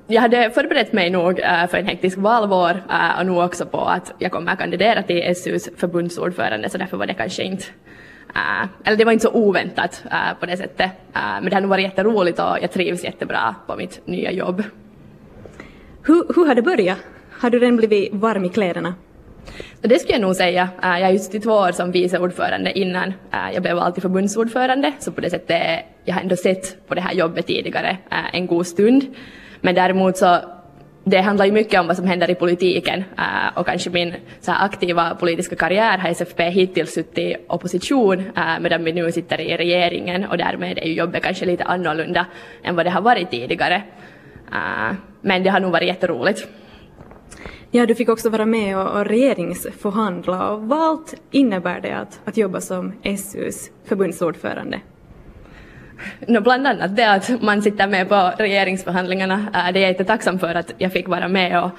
Jag 0.06 0.22
hade 0.22 0.50
förberett 0.50 0.92
mig 0.92 1.10
nog 1.10 1.40
eh, 1.40 1.66
för 1.66 1.78
en 1.78 1.86
hektisk 1.86 2.18
valvår 2.18 2.82
eh, 2.90 3.20
och 3.20 3.26
nog 3.26 3.38
också 3.38 3.66
på 3.66 3.80
att 3.80 4.12
jag 4.18 4.32
kommer 4.32 4.52
att 4.52 4.58
kandidera 4.58 5.02
till 5.02 5.36
SUs 5.36 5.68
förbundsordförande 5.76 6.70
så 6.70 6.78
därför 6.78 6.96
var 6.96 7.06
det 7.06 7.14
kanske 7.14 7.42
inte 7.42 7.64
Uh, 8.36 8.68
eller 8.84 8.96
det 8.96 9.04
var 9.04 9.12
inte 9.12 9.22
så 9.22 9.32
oväntat 9.32 10.02
uh, 10.04 10.38
på 10.40 10.46
det 10.46 10.56
sättet. 10.56 10.90
Uh, 11.16 11.40
men 11.40 11.44
det 11.44 11.54
har 11.54 11.60
nog 11.60 11.70
varit 11.70 11.84
jätteroligt 11.84 12.38
och 12.38 12.58
jag 12.62 12.72
trivs 12.72 13.04
jättebra 13.04 13.54
på 13.66 13.76
mitt 13.76 14.06
nya 14.06 14.32
jobb. 14.32 14.62
Hur, 16.06 16.24
hur 16.34 16.46
har 16.46 16.54
det 16.54 16.62
börjat? 16.62 16.98
Har 17.40 17.50
du 17.50 17.58
redan 17.58 17.76
blivit 17.76 18.14
varm 18.14 18.44
i 18.44 18.48
kläderna? 18.48 18.94
Det 19.80 19.98
skulle 19.98 20.14
jag 20.14 20.20
nog 20.20 20.36
säga. 20.36 20.68
Äh, 20.82 20.88
jag 20.88 21.08
är 21.08 21.10
just 21.10 21.34
i 21.34 21.40
två 21.40 21.50
år 21.50 21.72
som 21.72 21.92
vice 21.92 22.18
ordförande 22.18 22.78
innan 22.78 23.08
äh, 23.08 23.54
jag 23.54 23.62
blev 23.62 23.78
alltid 23.78 24.02
förbundsordförande, 24.02 24.92
så 24.98 25.12
på 25.12 25.20
det 25.20 25.30
sättet 25.30 25.84
jag 26.04 26.14
har 26.14 26.20
ändå 26.20 26.36
sett 26.36 26.88
på 26.88 26.94
det 26.94 27.00
här 27.00 27.14
jobbet 27.14 27.46
tidigare 27.46 27.96
äh, 28.10 28.34
en 28.34 28.46
god 28.46 28.66
stund. 28.66 29.06
Men 29.60 29.74
däremot 29.74 30.16
så 30.16 30.38
det 31.04 31.20
handlar 31.20 31.44
ju 31.44 31.52
mycket 31.52 31.80
om 31.80 31.86
vad 31.86 31.96
som 31.96 32.06
händer 32.06 32.30
i 32.30 32.34
politiken 32.34 33.04
och 33.54 33.66
kanske 33.66 33.90
min 33.90 34.14
så 34.40 34.52
aktiva 34.52 35.14
politiska 35.14 35.56
karriär 35.56 35.98
har 35.98 36.10
SFP 36.10 36.50
hittills 36.50 36.92
suttit 36.92 37.18
i 37.18 37.36
opposition 37.48 38.22
medan 38.60 38.84
vi 38.84 38.92
nu 38.92 39.12
sitter 39.12 39.40
i 39.40 39.56
regeringen 39.56 40.24
och 40.24 40.38
därmed 40.38 40.78
är 40.78 40.86
ju 40.86 40.94
jobbet 40.94 41.22
kanske 41.22 41.44
lite 41.44 41.64
annorlunda 41.64 42.26
än 42.62 42.76
vad 42.76 42.86
det 42.86 42.90
har 42.90 43.00
varit 43.00 43.30
tidigare. 43.30 43.82
Men 45.20 45.42
det 45.42 45.50
har 45.50 45.60
nog 45.60 45.72
varit 45.72 45.88
jätteroligt. 45.88 46.48
Ja, 47.70 47.86
du 47.86 47.94
fick 47.94 48.08
också 48.08 48.30
vara 48.30 48.46
med 48.46 48.78
och, 48.78 48.90
och 48.90 49.06
regeringsförhandla. 49.06 50.50
Och 50.50 50.62
vad 50.62 50.78
allt 50.78 51.14
innebär 51.30 51.80
det 51.80 51.92
att, 51.92 52.20
att 52.24 52.36
jobba 52.36 52.60
som 52.60 52.92
SUs 53.18 53.70
förbundsordförande? 53.84 54.80
No, 56.26 56.40
bland 56.40 56.66
annat 56.66 56.96
det 56.96 57.10
att 57.10 57.42
man 57.42 57.62
sitter 57.62 57.86
med 57.86 58.08
på 58.08 58.32
regeringsförhandlingarna. 58.38 59.48
Det 59.52 59.78
är 59.78 59.82
jag 59.82 59.90
jättetacksam 59.90 60.38
för 60.38 60.54
att 60.54 60.74
jag 60.78 60.92
fick 60.92 61.08
vara 61.08 61.28
med 61.28 61.64
och, 61.64 61.70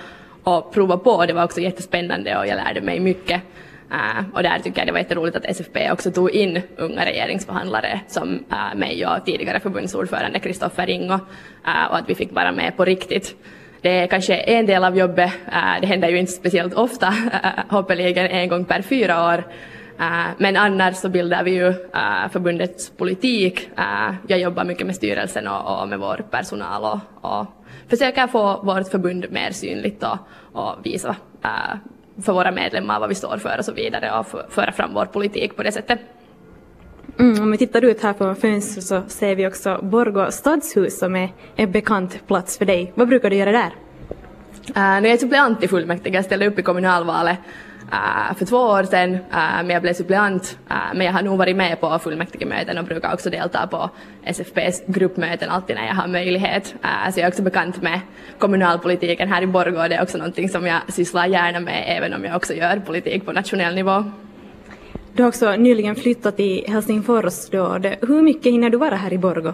och 0.44 0.74
prova 0.74 0.98
på. 0.98 1.26
Det 1.26 1.34
var 1.34 1.44
också 1.44 1.62
jättespännande 1.62 2.38
och 2.38 2.48
jag 2.48 2.56
lärde 2.56 2.82
mig 2.82 3.00
mycket. 3.00 3.42
Uh, 3.92 4.24
och 4.34 4.44
där 4.44 4.60
tycker 4.60 4.80
jag 4.80 4.88
det 4.88 4.92
var 4.92 5.00
jätteroligt 5.00 5.38
att 5.38 5.46
SFP 5.46 5.92
också 5.92 6.12
tog 6.12 6.32
in 6.32 6.62
unga 6.78 7.06
regeringsförhandlare 7.06 8.00
som 8.08 8.30
uh, 8.30 8.76
mig 8.76 9.06
och 9.06 9.26
tidigare 9.26 9.60
förbundsordförande 9.60 10.40
Kristoffer 10.40 10.86
Ringo 10.86 11.14
uh, 11.14 11.86
och 11.90 11.98
att 11.98 12.10
vi 12.10 12.16
fick 12.16 12.32
vara 12.32 12.52
med 12.52 12.78
på 12.78 12.86
riktigt. 12.86 13.36
Det 13.82 14.00
är 14.00 14.08
kanske 14.08 14.36
en 14.36 14.66
del 14.66 14.84
av 14.84 14.98
jobbet, 14.98 15.32
det 15.82 15.88
händer 15.88 16.10
ju 16.10 16.18
inte 16.18 16.32
speciellt 16.32 16.74
ofta, 16.74 17.14
hoppeligen 17.70 18.28
en 18.28 18.50
gång 18.50 18.66
per 18.66 18.82
fyra 18.82 19.26
år. 19.26 19.44
Men 20.38 20.58
annars 20.58 20.96
så 20.96 21.10
bildar 21.10 21.44
vi 21.44 21.52
ju 21.52 21.74
förbundets 22.32 22.90
politik. 22.90 23.70
Jag 24.28 24.40
jobbar 24.40 24.64
mycket 24.64 24.88
med 24.88 24.96
styrelsen 24.96 25.48
och 25.48 25.88
med 25.88 26.00
vår 26.00 26.26
personal 26.32 26.84
och, 26.84 27.32
och 27.32 27.46
försöker 27.90 28.28
få 28.28 28.62
vårt 28.64 28.88
förbund 28.88 29.26
mer 29.30 29.52
synligt 29.52 30.04
och, 30.04 30.18
och 30.54 30.76
visa 30.86 31.16
för 32.22 32.34
våra 32.34 32.52
medlemmar 32.52 33.00
vad 33.00 33.10
vi 33.10 33.16
står 33.16 33.38
för 33.38 33.58
och 33.58 33.66
så 33.66 33.72
vidare 33.72 34.20
och 34.20 34.54
föra 34.54 34.72
fram 34.72 34.94
vår 34.94 35.06
politik 35.06 35.56
på 35.56 35.64
det 35.64 35.72
sättet. 35.72 36.00
Mm, 37.20 37.44
om 37.44 37.52
vi 37.52 37.58
tittar 37.58 37.86
ut 37.86 38.04
här 38.04 38.14
på 38.14 38.36
fönstret 38.36 38.86
så 38.86 39.02
ser 39.08 39.36
vi 39.36 39.48
också 39.48 39.80
Borgå 39.84 40.32
stadshus 40.32 41.00
som 41.00 41.16
är 41.16 41.30
en 41.56 41.72
bekant 41.72 42.28
plats 42.28 42.58
för 42.58 42.66
dig. 42.66 42.92
Vad 42.96 43.08
brukar 43.08 43.30
du 43.30 43.36
göra 43.36 43.52
där? 43.52 43.72
Uh, 44.70 45.02
nu 45.02 45.08
är 45.08 45.10
jag 45.10 45.20
suppleant 45.20 45.64
i 45.64 45.68
fullmäktige, 45.68 46.16
jag 46.16 46.26
ställde 46.26 46.48
upp 46.48 46.60
i 46.60 46.64
kommunalvalet 46.64 47.38
äh, 47.92 48.38
för 48.38 48.46
två 48.46 48.58
år 48.58 48.84
sedan, 48.84 49.14
äh, 49.14 49.20
men 49.32 49.70
jag 49.70 49.82
blev 49.82 49.94
suppleant. 49.94 50.58
Äh, 50.70 50.76
men 50.94 51.06
jag 51.06 51.14
har 51.14 51.22
nog 51.22 51.38
varit 51.38 51.56
med 51.56 51.82
på 51.82 52.00
fullmäktigemöten 52.00 52.78
och 52.78 52.86
brukar 52.86 53.14
också 53.14 53.30
delta 53.30 53.68
på 53.68 53.90
SFPs 54.24 54.84
gruppmöten 54.88 55.50
alltid 55.50 55.76
när 55.76 55.88
jag 55.88 55.94
har 55.94 56.08
möjlighet. 56.08 56.76
Äh, 56.84 57.14
så 57.14 57.20
jag 57.20 57.26
är 57.26 57.30
också 57.30 57.42
bekant 57.42 57.82
med 57.82 58.00
kommunalpolitiken 58.40 59.34
här 59.34 59.42
i 59.42 59.48
Borgå 59.48 59.82
och 59.82 59.90
det 59.90 59.96
är 59.96 60.04
också 60.04 60.18
någonting 60.18 60.50
som 60.50 60.66
jag 60.66 60.82
sysslar 60.88 61.26
gärna 61.26 61.60
med 61.60 61.84
även 61.88 62.14
om 62.14 62.24
jag 62.24 62.36
också 62.36 62.54
gör 62.54 62.80
politik 62.80 63.26
på 63.26 63.32
nationell 63.32 63.76
nivå. 63.76 64.04
Du 65.14 65.24
har 65.24 65.28
också 65.28 65.56
nyligen 65.56 65.96
flyttat 65.96 66.38
till 66.38 66.66
Helsingfors. 66.68 67.50
Då. 67.50 67.80
Hur 68.02 68.22
mycket 68.22 68.52
hinner 68.52 68.70
du 68.70 68.78
vara 68.78 68.96
här 68.96 69.14
i 69.14 69.18
Borgå? 69.18 69.54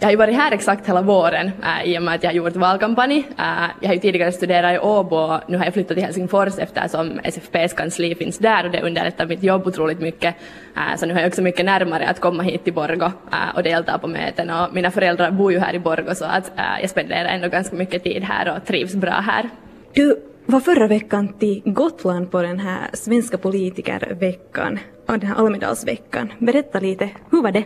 Jag 0.00 0.06
har 0.06 0.10
ju 0.10 0.16
varit 0.16 0.34
här 0.34 0.52
exakt 0.52 0.88
hela 0.88 1.02
våren 1.02 1.50
äh, 1.62 1.90
i 1.92 1.98
och 1.98 2.02
med 2.02 2.14
att 2.14 2.22
jag 2.22 2.30
har 2.30 2.34
gjort 2.34 2.56
valkampanj. 2.56 3.18
Äh, 3.38 3.64
eh, 3.64 3.70
jag 3.80 3.88
har 3.88 3.94
ju 3.94 4.00
tidigare 4.00 4.32
studerat 4.32 4.74
i 4.74 4.78
Åbo 4.78 5.16
och 5.16 5.40
nu 5.48 5.56
har 5.56 5.64
jag 5.64 5.74
flyttat 5.74 5.96
till 5.96 6.04
Helsingfors 6.04 6.58
eftersom 6.58 7.20
SFPs 7.24 7.72
kansli 7.76 8.14
finns 8.14 8.38
där 8.38 8.64
och 8.64 8.70
det 8.70 8.82
underlättar 8.82 9.26
mitt 9.26 9.42
jobb 9.42 9.66
otroligt 9.66 10.00
mycket. 10.00 10.34
Äh, 10.76 10.96
så 10.96 11.06
nu 11.06 11.14
har 11.14 11.20
jag 11.20 11.28
också 11.28 11.42
mycket 11.42 11.64
närmare 11.64 12.08
att 12.08 12.20
komma 12.20 12.42
hit 12.42 12.64
till 12.64 12.72
Borgo 12.72 13.04
äh, 13.32 13.56
och 13.56 13.62
delta 13.62 13.98
på 13.98 14.06
möten 14.06 14.50
och 14.50 14.74
mina 14.74 14.90
föräldrar 14.90 15.30
bor 15.30 15.52
ju 15.52 15.58
här 15.58 15.74
i 15.74 15.78
Borgo 15.78 16.14
så 16.14 16.24
att 16.24 16.52
äh, 16.58 16.80
jag 16.80 16.90
spenderar 16.90 17.28
ändå 17.28 17.48
ganska 17.48 17.76
mycket 17.76 18.02
tid 18.02 18.22
här 18.24 18.56
och 18.56 18.66
trivs 18.66 18.94
bra 18.94 19.10
här. 19.10 19.48
Du 19.92 20.16
var 20.46 20.60
förra 20.60 20.86
veckan 20.86 21.28
till 21.38 21.62
Gotland 21.64 22.30
på 22.30 22.42
den 22.42 22.58
här 22.60 22.90
svenska 22.92 23.38
politikerveckan, 23.38 24.78
den 25.06 25.22
här 25.22 25.34
Almedalsveckan. 25.34 26.32
Berätta 26.38 26.80
lite, 26.80 27.10
hur 27.30 27.42
var 27.42 27.52
det? 27.52 27.64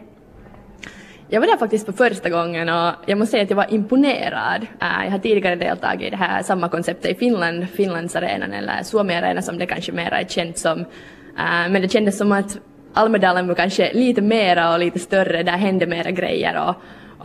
Jag 1.28 1.40
var 1.40 1.46
där 1.46 1.56
faktiskt 1.56 1.86
för 1.86 1.92
första 1.92 2.30
gången 2.30 2.68
och 2.68 2.94
jag 3.06 3.18
måste 3.18 3.30
säga 3.30 3.42
att 3.42 3.50
jag 3.50 3.56
var 3.56 3.74
imponerad. 3.74 4.66
Eh, 4.80 5.04
jag 5.04 5.10
har 5.10 5.18
tidigare 5.18 5.56
deltagit 5.56 6.06
i 6.06 6.10
det 6.10 6.16
här 6.16 6.42
samma 6.42 6.68
konceptet 6.68 7.10
i 7.10 7.14
Finland, 7.14 7.68
Finlandsarenan 7.70 8.52
eller 8.52 8.82
Suomiarena 8.82 9.42
som 9.42 9.58
det 9.58 9.66
kanske 9.66 9.92
mer 9.92 10.12
är 10.12 10.24
känt 10.24 10.58
som. 10.58 10.80
Eh, 10.80 11.70
men 11.70 11.82
det 11.82 11.88
kändes 11.88 12.18
som 12.18 12.32
att 12.32 12.58
Almedalen 12.94 13.48
var 13.48 13.54
kanske 13.54 13.92
lite 13.92 14.22
mera 14.22 14.72
och 14.72 14.78
lite 14.78 14.98
större, 14.98 15.42
där 15.42 15.52
hände 15.52 15.86
mera 15.86 16.10
grejer 16.10 16.68
och, 16.68 16.74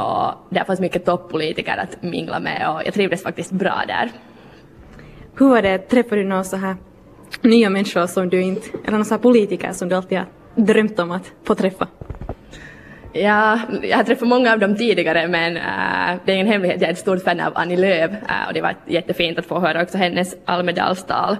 och 0.03 0.33
där 0.49 0.63
fanns 0.63 0.79
mycket 0.79 1.05
toppolitiker 1.05 1.77
att 1.77 2.03
mingla 2.03 2.39
med 2.39 2.69
och 2.69 2.81
jag 2.85 2.93
trivdes 2.93 3.23
faktiskt 3.23 3.51
bra 3.51 3.83
där. 3.87 4.09
Hur 5.37 5.49
var 5.49 5.61
det, 5.61 5.77
träffade 5.77 6.21
du 6.21 6.27
några 6.27 6.43
så 6.43 6.57
här 6.57 6.75
nya 7.41 7.69
människor 7.69 8.07
som 8.07 8.29
du 8.29 8.41
inte, 8.41 8.67
eller 8.83 8.91
några 8.91 9.03
så 9.03 9.13
här 9.13 9.21
politiker 9.21 9.71
som 9.71 9.89
du 9.89 9.95
alltid 9.95 10.17
har 10.17 10.27
drömt 10.55 10.99
om 10.99 11.11
att 11.11 11.31
få 11.43 11.55
träffa? 11.55 11.87
Ja, 13.13 13.59
jag 13.83 13.97
har 13.97 14.03
träffat 14.03 14.27
många 14.27 14.53
av 14.53 14.59
dem 14.59 14.75
tidigare 14.75 15.27
men 15.27 15.57
äh, 15.57 16.21
det 16.25 16.31
är 16.31 16.35
ingen 16.35 16.47
hemlighet, 16.47 16.81
jag 16.81 16.87
är 16.87 16.93
ett 16.93 16.99
stort 16.99 17.23
fan 17.23 17.39
av 17.39 17.53
Annie 17.55 17.77
Lööf 17.77 18.11
äh, 18.11 18.47
och 18.47 18.53
det 18.53 18.61
var 18.61 18.75
jättefint 18.85 19.39
att 19.39 19.45
få 19.45 19.59
höra 19.59 19.81
också 19.81 19.97
hennes 19.97 20.35
Almedalstal. 20.45 21.37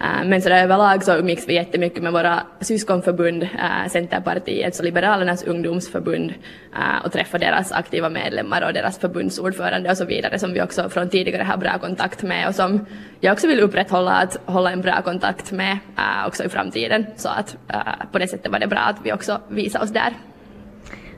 Äh, 0.00 0.24
men 0.24 0.42
sådär 0.42 0.64
överlag 0.64 1.02
så 1.04 1.16
umgicks 1.16 1.48
vi 1.48 1.54
jättemycket 1.54 2.02
med 2.02 2.12
våra 2.12 2.42
syskonförbund, 2.60 3.42
äh, 3.42 3.88
Centerpartiets 3.88 4.78
och 4.78 4.84
Liberalernas 4.84 5.42
ungdomsförbund 5.44 6.34
äh, 6.74 7.04
och 7.04 7.12
träffade 7.12 7.46
deras 7.46 7.72
aktiva 7.72 8.08
medlemmar 8.08 8.62
och 8.62 8.72
deras 8.72 8.98
förbundsordförande 8.98 9.90
och 9.90 9.96
så 9.96 10.04
vidare 10.04 10.38
som 10.38 10.52
vi 10.52 10.62
också 10.62 10.88
från 10.88 11.08
tidigare 11.08 11.42
har 11.42 11.56
bra 11.56 11.78
kontakt 11.78 12.22
med 12.22 12.48
och 12.48 12.54
som 12.54 12.86
jag 13.20 13.32
också 13.32 13.46
vill 13.46 13.60
upprätthålla 13.60 14.12
att 14.12 14.40
hålla 14.44 14.72
en 14.72 14.80
bra 14.80 15.02
kontakt 15.02 15.52
med 15.52 15.78
äh, 15.96 16.26
också 16.26 16.44
i 16.44 16.48
framtiden. 16.48 17.06
Så 17.16 17.28
att 17.28 17.56
äh, 17.68 18.10
på 18.12 18.18
det 18.18 18.28
sättet 18.28 18.52
var 18.52 18.58
det 18.58 18.66
bra 18.66 18.80
att 18.80 18.96
vi 19.02 19.12
också 19.12 19.40
visade 19.48 19.84
oss 19.84 19.90
där. 19.90 20.12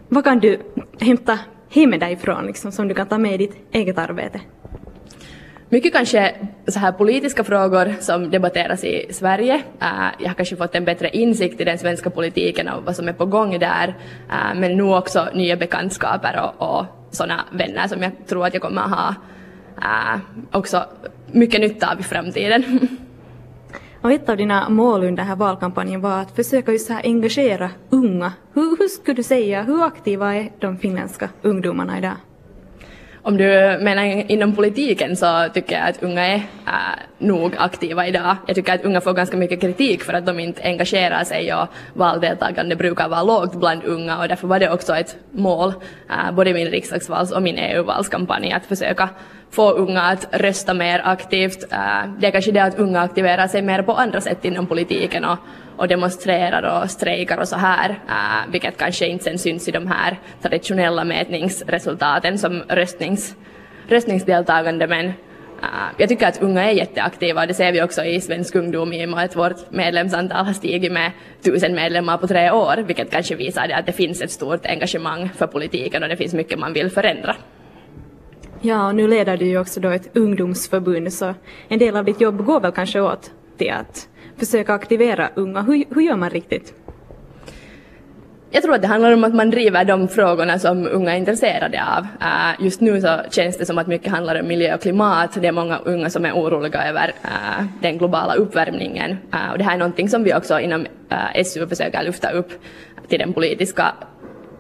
Vad 0.09 0.25
kan 0.25 0.39
du 0.39 0.59
hämta 1.01 1.39
hem 1.71 1.91
med 1.91 2.01
dig 2.01 2.13
ifrån 2.13 2.47
liksom, 2.47 2.73
som 2.73 2.89
du 2.89 2.95
kan 2.95 3.07
ta 3.07 3.19
med 3.19 3.35
i 3.35 3.37
ditt 3.37 3.57
eget 3.73 3.99
arbete? 3.99 4.41
Mycket 5.69 5.93
kanske 5.93 6.35
så 6.67 6.79
här 6.79 6.93
politiska 6.93 7.45
frågor 7.45 7.95
som 8.01 8.31
debatteras 8.31 8.85
i 8.85 9.07
Sverige. 9.11 9.55
Eh, 9.55 10.09
jag 10.19 10.29
har 10.29 10.35
kanske 10.35 10.57
fått 10.57 10.75
en 10.75 10.85
bättre 10.85 11.11
insikt 11.11 11.61
i 11.61 11.65
den 11.65 11.79
svenska 11.79 12.11
politiken 12.11 12.69
och 12.69 12.85
vad 12.85 12.97
som 12.97 13.09
är 13.09 13.13
på 13.13 13.27
gång 13.27 13.59
där. 13.59 13.89
Eh, 14.31 14.55
men 14.57 14.77
nu 14.77 14.83
också 14.83 15.29
nya 15.35 15.57
bekantskaper 15.57 16.53
och, 16.59 16.79
och 16.79 16.87
sådana 17.11 17.45
vänner 17.53 17.89
som 17.89 18.03
jag 18.03 18.13
tror 18.27 18.47
att 18.47 18.55
jag 18.55 18.63
kommer 18.63 18.83
att 18.83 18.91
ha 18.91 19.15
eh, 19.83 20.21
också 20.53 20.85
mycket 21.33 21.61
nytta 21.61 21.93
av 21.93 22.01
i 22.01 22.03
framtiden. 22.03 22.89
Och 24.03 24.13
ett 24.13 24.29
av 24.29 24.37
dina 24.37 24.69
mål 24.69 25.01
under 25.01 25.17
den 25.17 25.27
här 25.27 25.37
valkampanjen 25.37 26.01
var 26.01 26.21
att 26.21 26.37
försöka 26.37 26.73
just 26.73 26.89
här 26.89 27.01
engagera 27.05 27.71
unga. 27.91 28.33
Hur, 28.53 28.77
hur 28.79 28.89
skulle 28.89 29.15
du 29.15 29.23
säga, 29.23 29.63
hur 29.63 29.83
aktiva 29.85 30.35
är 30.35 30.51
de 30.59 30.79
finländska 30.79 31.29
ungdomarna 31.43 31.99
idag? 31.99 32.17
Om 33.23 33.37
du 33.37 33.79
menar 33.81 34.31
inom 34.31 34.55
politiken 34.55 35.17
så 35.17 35.49
tycker 35.55 35.79
jag 35.79 35.89
att 35.89 36.03
unga 36.03 36.27
är 36.27 36.37
äh, 36.67 36.73
nog 37.19 37.55
aktiva 37.59 38.07
idag. 38.07 38.37
Jag 38.47 38.57
tycker 38.57 38.75
att 38.75 38.85
unga 38.85 39.01
får 39.01 39.13
ganska 39.13 39.37
mycket 39.37 39.61
kritik 39.61 40.03
för 40.03 40.13
att 40.13 40.27
de 40.27 40.39
inte 40.39 40.63
engagerar 40.63 41.25
sig 41.25 41.55
och 41.55 41.69
valdeltagande 41.95 42.77
brukar 42.77 43.09
vara 43.09 43.23
lågt 43.23 43.55
bland 43.55 43.85
unga 43.85 44.19
och 44.19 44.29
därför 44.29 44.49
var 44.49 44.59
det 44.59 44.71
också 44.71 44.97
ett 44.97 45.17
mål, 45.33 45.75
äh, 46.11 46.33
både 46.35 46.53
min 46.53 46.69
riksdagsvals 46.69 47.33
och 47.33 47.43
min 47.43 47.59
EU-valskampanj, 47.59 48.53
att 48.53 48.67
försöka 48.67 49.09
få 49.51 49.71
unga 49.71 50.03
att 50.03 50.29
rösta 50.33 50.75
mer 50.75 51.01
aktivt. 51.05 51.73
Äh, 51.73 51.79
det 52.19 52.27
är 52.27 52.31
kanske 52.31 52.53
det 52.53 52.63
att 52.63 52.79
unga 52.79 53.01
aktiverar 53.01 53.47
sig 53.47 53.63
mer 53.63 53.83
på 53.83 53.93
andra 53.93 54.21
sätt 54.21 54.45
inom 54.45 54.67
politiken 54.67 55.25
och, 55.25 55.39
och 55.77 55.89
demonstrerar 55.89 56.83
och 56.83 56.91
strejkar 56.91 57.39
och 57.39 57.49
så 57.49 57.57
här, 57.57 57.91
äh, 57.91 58.53
vilket 58.53 58.77
kanske 58.77 59.07
inte 59.07 59.25
sen 59.25 59.39
syns 59.39 59.69
i 59.69 59.71
de 59.71 59.87
här 59.87 60.19
traditionella 60.43 61.05
mätningsresultaten 61.05 62.39
som 62.39 62.63
röstnings, 62.69 63.37
röstningsdeltagande, 63.89 64.87
men 64.87 65.07
äh, 65.07 65.13
jag 65.99 66.09
tycker 66.09 66.29
att 66.29 66.43
unga 66.43 66.65
är 66.65 66.73
jätteaktiva, 66.73 67.47
det 67.47 67.55
ser 67.55 67.73
vi 67.73 67.83
också 67.83 68.05
i 68.05 68.21
Svensk 68.21 68.55
ungdom 68.55 68.93
i 68.93 69.05
och 69.05 69.09
med 69.09 69.25
att 69.25 69.37
vårt 69.37 69.71
medlemsantal 69.71 70.47
har 70.47 70.53
stigit 70.53 70.93
med 70.93 71.11
tusen 71.43 71.75
medlemmar 71.75 72.19
på 72.19 72.27
tre 72.27 72.51
år, 72.51 72.77
vilket 72.77 73.11
kanske 73.11 73.35
visar 73.35 73.69
att 73.69 73.87
det 73.87 73.93
finns 73.93 74.23
ett 74.23 74.31
stort 74.31 74.67
engagemang 74.67 75.31
för 75.37 75.47
politiken 75.47 76.03
och 76.03 76.09
det 76.09 76.17
finns 76.17 76.35
mycket 76.35 76.59
man 76.59 76.73
vill 76.73 76.91
förändra. 76.91 77.37
Ja, 78.61 78.87
och 78.87 78.95
nu 78.95 79.09
leder 79.09 79.37
du 79.37 79.47
ju 79.47 79.59
också 79.59 79.81
då 79.81 79.89
ett 79.89 80.17
ungdomsförbund, 80.17 81.13
så 81.13 81.35
en 81.69 81.79
del 81.79 81.97
av 81.97 82.05
ditt 82.05 82.21
jobb 82.21 82.45
går 82.45 82.61
väl 82.61 82.73
kanske 82.73 83.01
åt 83.01 83.31
till 83.57 83.73
att 83.73 84.09
försöka 84.37 84.75
aktivera 84.75 85.31
unga. 85.35 85.63
Hur, 85.63 85.85
hur 85.95 86.03
gör 86.03 86.17
man 86.17 86.31
riktigt? 86.31 86.75
Jag 88.51 88.63
tror 88.63 88.75
att 88.75 88.83
det 88.83 88.89
handlar 88.89 89.13
om 89.13 89.25
att 89.25 89.35
man 89.35 89.51
driver 89.51 89.85
de 89.85 90.09
frågorna 90.09 90.59
som 90.59 90.89
unga 90.93 91.13
är 91.13 91.19
intresserade 91.19 91.85
av. 91.97 92.07
Eh, 92.21 92.65
just 92.65 92.81
nu 92.81 93.01
så 93.01 93.21
känns 93.31 93.59
det 93.59 93.67
som 93.67 93.79
att 93.79 93.87
mycket 93.87 94.13
handlar 94.13 94.41
om 94.41 94.49
miljö 94.49 94.75
och 94.75 94.83
klimat. 94.83 95.39
Det 95.41 95.49
är 95.49 95.53
många 95.53 95.79
unga 95.79 96.11
som 96.11 96.25
är 96.25 96.33
oroliga 96.33 96.89
över 96.89 97.13
eh, 97.23 97.65
den 97.81 97.99
globala 97.99 98.35
uppvärmningen. 98.35 99.11
Eh, 99.11 99.53
och 99.53 99.59
det 99.59 99.65
här 99.65 99.75
är 99.75 99.79
någonting 99.79 100.09
som 100.09 100.25
vi 100.25 100.35
också 100.35 100.61
inom 100.61 100.87
SU 101.45 101.67
försöker 101.67 102.03
lyfta 102.03 102.31
upp 102.31 102.53
till 103.09 103.19
den 103.19 103.33
politiska 103.33 103.93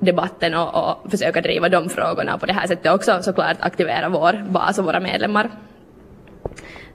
debatten 0.00 0.54
och, 0.54 0.90
och 0.90 1.11
försöka 1.11 1.40
driva 1.40 1.68
de 1.68 1.88
frågorna 1.88 2.38
på 2.38 2.46
det 2.46 2.52
här 2.52 2.66
sättet 2.66 2.92
också 2.92 3.22
såklart 3.22 3.56
aktivera 3.61 4.08
vår 4.08 4.44
bas 4.50 4.78
och 4.78 4.84
våra 4.84 5.00
medlemmar. 5.00 5.50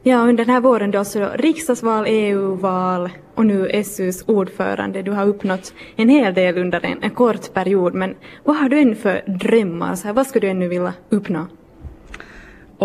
Ja, 0.05 0.17
under 0.17 0.45
den 0.45 0.53
här 0.53 0.61
våren 0.61 0.91
då 0.91 1.05
så 1.05 1.29
riksdagsval, 1.35 2.05
EU-val 2.07 3.09
och 3.35 3.45
nu 3.45 3.83
SUs 3.83 4.23
ordförande. 4.27 5.01
Du 5.01 5.11
har 5.11 5.25
uppnått 5.25 5.73
en 5.95 6.09
hel 6.09 6.33
del 6.33 6.57
under 6.57 6.85
en, 6.85 7.03
en 7.03 7.09
kort 7.09 7.53
period, 7.53 7.93
men 7.93 8.15
vad 8.43 8.55
har 8.55 8.69
du 8.69 8.79
ännu 8.79 8.95
för 8.95 9.21
drömmar? 9.25 9.95
Så 9.95 10.07
här, 10.07 10.13
vad 10.13 10.27
skulle 10.27 10.47
du 10.47 10.51
ännu 10.51 10.67
vilja 10.67 10.93
uppnå? 11.09 11.45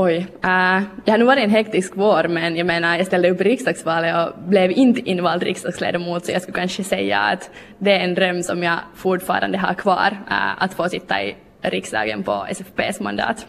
Oj, 0.01 0.17
uh, 0.19 0.83
det 1.05 1.11
har 1.11 1.19
nu 1.19 1.25
varit 1.25 1.45
en 1.45 1.51
hektisk 1.51 1.93
vår, 1.97 2.29
men 2.29 2.57
jag 2.57 2.67
menar, 2.67 2.97
jag 2.97 3.07
ställde 3.07 3.31
upp 3.31 3.41
i 3.41 3.45
riksdagsvalet 3.45 4.17
och 4.17 4.43
blev 4.49 4.71
inte 4.71 5.01
invald 5.01 5.43
riksdagsledamot, 5.43 6.25
så 6.25 6.33
jag 6.33 6.43
skulle 6.43 6.59
kanske 6.59 6.85
säga 6.85 7.19
att 7.21 7.51
det 7.79 7.93
är 7.93 8.01
en 8.01 8.15
dröm 8.15 8.43
som 8.43 8.63
jag 8.63 8.79
fortfarande 8.95 9.59
har 9.59 9.75
kvar, 9.75 10.11
uh, 10.31 10.63
att 10.63 10.75
få 10.75 10.89
sitta 10.89 11.23
i 11.23 11.37
riksdagen 11.63 12.23
på 12.23 12.47
SFPs 12.49 13.01
mandat. 13.01 13.47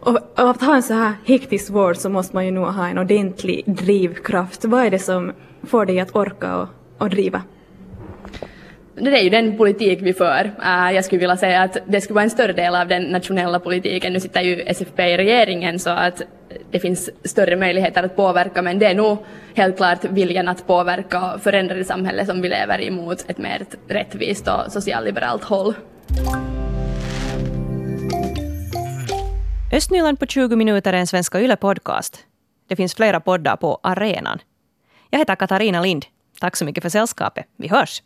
Och 0.00 0.16
och 0.16 0.50
att 0.50 0.62
ha 0.62 0.74
en 0.74 0.82
så 0.82 0.94
här 0.94 1.12
hektisk 1.24 1.70
vård 1.70 1.96
så 1.96 2.08
måste 2.08 2.36
man 2.36 2.44
ju 2.44 2.50
nog 2.50 2.66
ha 2.66 2.88
en 2.88 2.98
ordentlig 2.98 3.62
drivkraft. 3.66 4.64
Vad 4.64 4.86
är 4.86 4.90
det 4.90 4.98
som 4.98 5.32
får 5.62 5.86
dig 5.86 6.00
att 6.00 6.16
orka 6.16 6.56
och, 6.56 6.68
och 6.98 7.10
driva? 7.10 7.42
Det 9.00 9.18
är 9.18 9.22
ju 9.22 9.30
den 9.30 9.56
politik 9.56 9.98
vi 10.02 10.12
för. 10.12 10.44
Uh, 10.44 10.94
jag 10.94 11.04
skulle 11.04 11.18
vilja 11.18 11.36
säga 11.36 11.62
att 11.62 11.76
det 11.86 12.00
skulle 12.00 12.14
vara 12.14 12.24
en 12.24 12.30
större 12.30 12.52
del 12.52 12.74
av 12.74 12.88
den 12.88 13.02
nationella 13.02 13.60
politiken. 13.60 14.12
Nu 14.12 14.20
sitter 14.20 14.40
ju 14.40 14.60
SFP 14.60 15.02
i 15.02 15.16
regeringen 15.16 15.78
så 15.78 15.90
att 15.90 16.22
det 16.70 16.80
finns 16.80 17.10
större 17.24 17.56
möjligheter 17.56 18.02
att 18.02 18.16
påverka 18.16 18.62
men 18.62 18.78
det 18.78 18.86
är 18.86 18.94
nog 18.94 19.18
helt 19.54 19.76
klart 19.76 20.04
viljan 20.04 20.48
att 20.48 20.66
påverka 20.66 21.32
och 21.32 21.42
förändra 21.42 21.74
det 21.74 21.84
samhälle 21.84 22.26
som 22.26 22.42
vi 22.42 22.48
lever 22.48 22.80
i 22.80 22.90
mot 22.90 23.30
ett 23.30 23.38
mer 23.38 23.66
rättvist 23.88 24.48
och 24.48 24.72
socialliberalt 24.72 25.44
håll. 25.44 25.74
Östnyland 29.72 30.20
på 30.20 30.26
20 30.26 30.56
minuter 30.56 30.92
är 30.92 30.96
en 30.96 31.06
Svenska 31.06 31.40
Yle-podcast. 31.40 32.18
Det 32.68 32.76
finns 32.76 32.94
flera 32.94 33.20
poddar 33.20 33.56
på 33.56 33.80
arenan. 33.82 34.38
Jag 35.10 35.18
heter 35.18 35.34
Katarina 35.34 35.82
Lind. 35.82 36.06
Tack 36.40 36.56
så 36.56 36.64
mycket 36.64 36.82
för 36.82 36.90
sällskapet. 36.90 37.44
Vi 37.56 37.68
hörs! 37.68 37.96